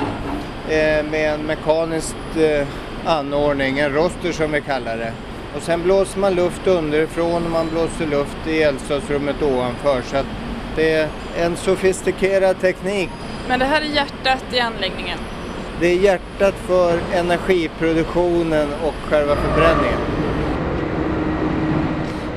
eh, 0.69 1.05
med 1.11 1.33
en 1.33 1.41
mekanisk 1.41 2.15
eh, 2.37 2.67
anordning, 3.05 3.79
en 3.79 3.93
roster 3.93 4.31
som 4.31 4.51
vi 4.51 4.61
kallar 4.61 4.97
det. 4.97 5.13
Och 5.55 5.61
sen 5.61 5.83
blåser 5.83 6.19
man 6.19 6.35
luft 6.35 6.67
underifrån 6.67 7.45
och 7.45 7.51
man 7.51 7.69
blåser 7.69 8.07
luft 8.07 8.47
i 8.47 8.61
eldstadsrummet 8.61 9.41
ovanför. 9.41 10.01
Så 10.01 10.17
att 10.17 10.25
det 10.75 10.93
är 10.93 11.09
en 11.37 11.55
sofistikerad 11.55 12.59
teknik. 12.59 13.09
Men 13.47 13.59
det 13.59 13.65
här 13.65 13.81
är 13.81 13.85
hjärtat 13.85 14.43
i 14.53 14.59
anläggningen. 14.59 15.17
Det 15.79 15.87
är 15.87 15.95
hjärtat 15.95 16.55
för 16.67 16.99
energiproduktionen 17.13 18.67
och 18.83 18.93
själva 19.09 19.35
förbränningen. 19.35 19.99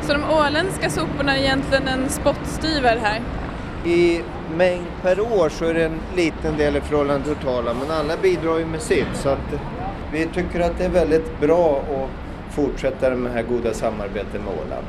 Så 0.02 0.12
de 0.12 0.24
åländska 0.24 0.90
soporna 0.90 1.36
är 1.36 1.40
egentligen 1.40 1.88
en 1.88 2.08
spottstyver 2.08 2.98
här. 3.02 3.20
I 3.84 4.20
mängd 4.56 4.86
per 5.02 5.20
år 5.20 5.48
så 5.48 5.64
är 5.64 5.74
det 5.74 5.84
en 5.84 6.00
liten 6.16 6.56
del 6.56 6.76
i 6.76 6.80
förhållande 6.80 7.24
till 7.24 7.34
totala 7.34 7.74
men 7.74 7.90
alla 7.90 8.16
bidrar 8.16 8.58
ju 8.58 8.66
med 8.66 8.82
sitt. 8.82 9.08
Så 9.14 9.28
att 9.28 9.60
vi 10.12 10.26
tycker 10.26 10.60
att 10.60 10.78
det 10.78 10.84
är 10.84 10.88
väldigt 10.88 11.40
bra 11.40 11.82
att 11.90 12.25
fortsätta 12.56 13.10
det 13.10 13.28
här 13.28 13.42
goda 13.42 13.74
samarbetet 13.74 14.40
med 14.44 14.54
Åland. 14.66 14.86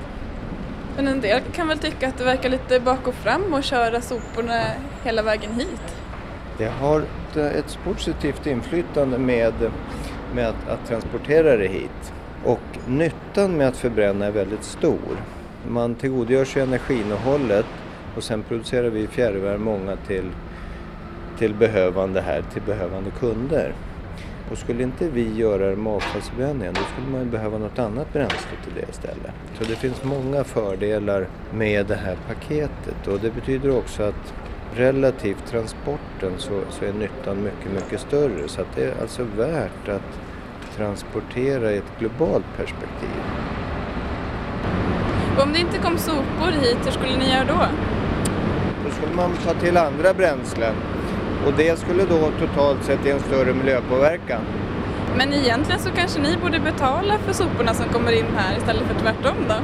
Men 0.95 1.08
en 1.08 1.21
del 1.21 1.41
kan 1.53 1.67
väl 1.67 1.77
tycka 1.77 2.08
att 2.08 2.17
det 2.17 2.23
verkar 2.23 2.49
lite 2.49 2.80
bak 2.80 3.08
och 3.08 3.13
fram 3.13 3.53
att 3.53 3.65
köra 3.65 4.01
soporna 4.01 4.62
hela 5.03 5.21
vägen 5.21 5.51
hit. 5.53 5.95
Det 6.58 6.67
har 6.67 6.99
ett, 6.99 7.38
ett 7.38 7.80
positivt 7.84 8.47
inflytande 8.47 9.17
med, 9.17 9.53
med 10.36 10.47
att, 10.47 10.69
att 10.69 10.88
transportera 10.88 11.58
det 11.58 11.67
hit. 11.67 12.13
Och 12.45 12.88
nyttan 12.88 13.58
med 13.58 13.67
att 13.67 13.77
förbränna 13.77 14.25
är 14.25 14.32
väldigt 14.32 14.63
stor. 14.63 15.17
Man 15.69 15.95
tillgodogör 15.95 16.45
sig 16.45 16.62
energiinnehållet 16.62 17.65
och 18.15 18.23
sen 18.23 18.43
producerar 18.43 18.89
vi 18.89 19.08
fjärrvärme 19.08 19.58
många 19.58 19.95
till, 19.95 20.30
till 21.38 21.53
behövande 21.53 22.21
här, 22.21 22.43
till 22.53 22.62
behövande 22.62 23.12
kunder. 23.19 23.73
Och 24.51 24.57
skulle 24.57 24.83
inte 24.83 25.10
vi 25.10 25.36
göra 25.36 25.69
det 25.69 25.75
med 25.75 25.93
avfallsförbränningen 25.93 26.73
då 26.73 26.81
skulle 26.81 27.07
man 27.07 27.19
ju 27.19 27.25
behöva 27.31 27.57
något 27.57 27.79
annat 27.79 28.13
bränsle 28.13 28.57
till 28.63 28.73
det 28.75 28.89
istället. 28.89 29.31
Så 29.57 29.63
det 29.63 29.75
finns 29.75 30.03
många 30.03 30.43
fördelar 30.43 31.27
med 31.53 31.86
det 31.86 31.95
här 31.95 32.17
paketet 32.27 33.07
och 33.07 33.19
det 33.19 33.36
betyder 33.36 33.77
också 33.77 34.03
att 34.03 34.33
relativt 34.75 35.45
transporten 35.45 36.33
så, 36.38 36.62
så 36.69 36.86
är 36.86 36.93
nyttan 36.93 37.43
mycket, 37.43 37.71
mycket 37.73 37.99
större. 37.99 38.47
Så 38.47 38.62
att 38.62 38.75
det 38.75 38.83
är 38.83 39.01
alltså 39.01 39.23
värt 39.38 39.89
att 39.89 40.19
transportera 40.75 41.71
i 41.71 41.77
ett 41.77 41.99
globalt 41.99 42.45
perspektiv. 42.57 43.21
Om 45.43 45.53
det 45.53 45.60
inte 45.60 45.77
kom 45.77 45.97
sopor 45.97 46.51
hit, 46.62 46.77
hur 46.86 46.91
skulle 46.91 47.17
ni 47.17 47.29
göra 47.31 47.45
då? 47.45 47.65
Då 48.86 48.91
skulle 48.91 49.15
man 49.15 49.31
ta 49.45 49.53
till 49.53 49.77
andra 49.77 50.13
bränslen 50.13 50.75
och 51.47 51.53
det 51.57 51.79
skulle 51.79 52.03
då 52.03 52.31
totalt 52.39 52.83
sett 52.83 53.05
ge 53.05 53.12
en 53.12 53.19
större 53.19 53.53
miljöpåverkan. 53.53 54.41
Men 55.17 55.33
egentligen 55.33 55.79
så 55.79 55.89
kanske 55.89 56.19
ni 56.19 56.38
borde 56.43 56.60
betala 56.60 57.17
för 57.17 57.33
soporna 57.33 57.73
som 57.73 57.86
kommer 57.86 58.12
in 58.12 58.25
här 58.36 58.57
istället 58.57 58.83
för 58.83 58.99
tvärtom 58.99 59.36
då? 59.49 59.55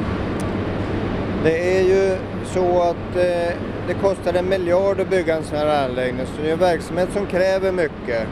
Det 1.43 1.78
är 1.78 1.84
ju 1.84 2.17
så 2.46 2.82
att 2.82 3.15
eh, 3.15 3.56
det 3.88 3.93
kostar 4.02 4.34
en 4.34 4.50
miljard 4.50 5.00
att 5.00 5.10
bygga 5.10 5.36
en 5.36 5.43
sån 5.43 5.58
här 5.58 5.86
anläggning 5.86 6.26
så 6.26 6.41
det 6.41 6.50
är 6.50 6.54
en 6.54 6.60
verksamhet 6.60 7.10
som 7.13 7.26
kräver 7.26 7.72
mycket. 7.72 8.28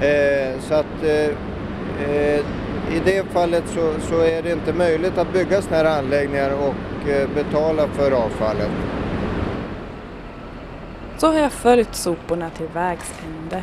Eh, 0.00 0.60
så 0.60 0.74
att 0.74 1.04
eh, 1.04 1.30
eh 2.10 2.40
i 2.92 3.00
det 3.04 3.24
fallet 3.32 3.64
så, 3.66 3.94
så, 4.00 4.20
är 4.20 4.42
det 4.42 4.52
inte 4.52 4.72
möjligt 4.72 5.18
att 5.18 5.32
bygga 5.32 5.62
såna 5.62 5.76
här 5.76 5.98
anläggningar 5.98 6.50
och 6.50 7.10
eh, 7.10 7.28
betala 7.34 7.88
för 7.88 8.10
avfallet. 8.10 8.70
Så 11.24 11.32
har 11.32 11.40
jag 11.40 11.52
följt 11.52 11.94
soporna 11.94 12.50
till 12.50 12.66
vägs 12.66 13.12
ände. 13.26 13.62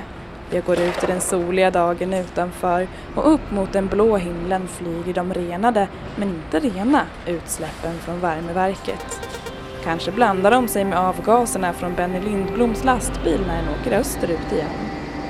Jag 0.50 0.64
går 0.64 0.80
ut 0.80 1.04
i 1.04 1.08
den 1.08 1.22
soliga 1.22 1.72
dagen 1.72 2.14
utanför 2.14 2.88
och 3.16 3.34
upp 3.34 3.52
mot 3.52 3.74
den 3.74 3.88
blå 3.88 4.18
himlen 4.18 4.68
flyger 4.68 5.14
de 5.14 5.34
renade, 5.34 5.88
men 6.16 6.30
inte 6.30 6.60
rena, 6.60 7.02
utsläppen 7.26 7.94
från 8.00 8.20
värmeverket. 8.20 9.22
Kanske 9.84 10.12
blandar 10.12 10.52
de 10.52 10.68
sig 10.68 10.86
med 10.86 11.00
avgaserna 11.00 11.74
från 11.74 11.96
Benny 11.96 12.20
Lindbloms 12.20 12.84
lastbil 12.84 13.42
när 13.48 13.56
den 13.56 13.74
åker 13.82 14.00
österut 14.00 14.52
igen. 14.52 14.90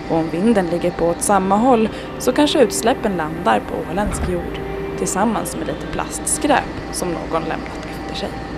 Och 0.09 0.17
om 0.17 0.29
vinden 0.29 0.67
ligger 0.67 0.91
på 0.91 1.05
åt 1.05 1.21
samma 1.21 1.55
håll 1.55 1.89
så 2.19 2.31
kanske 2.31 2.63
utsläppen 2.63 3.17
landar 3.17 3.59
på 3.59 3.91
åländsk 3.91 4.29
jord 4.29 4.59
tillsammans 4.97 5.55
med 5.55 5.67
lite 5.67 5.87
plastskräp 5.91 6.91
som 6.91 7.07
någon 7.07 7.41
lämnat 7.41 7.85
efter 7.85 8.15
sig. 8.15 8.50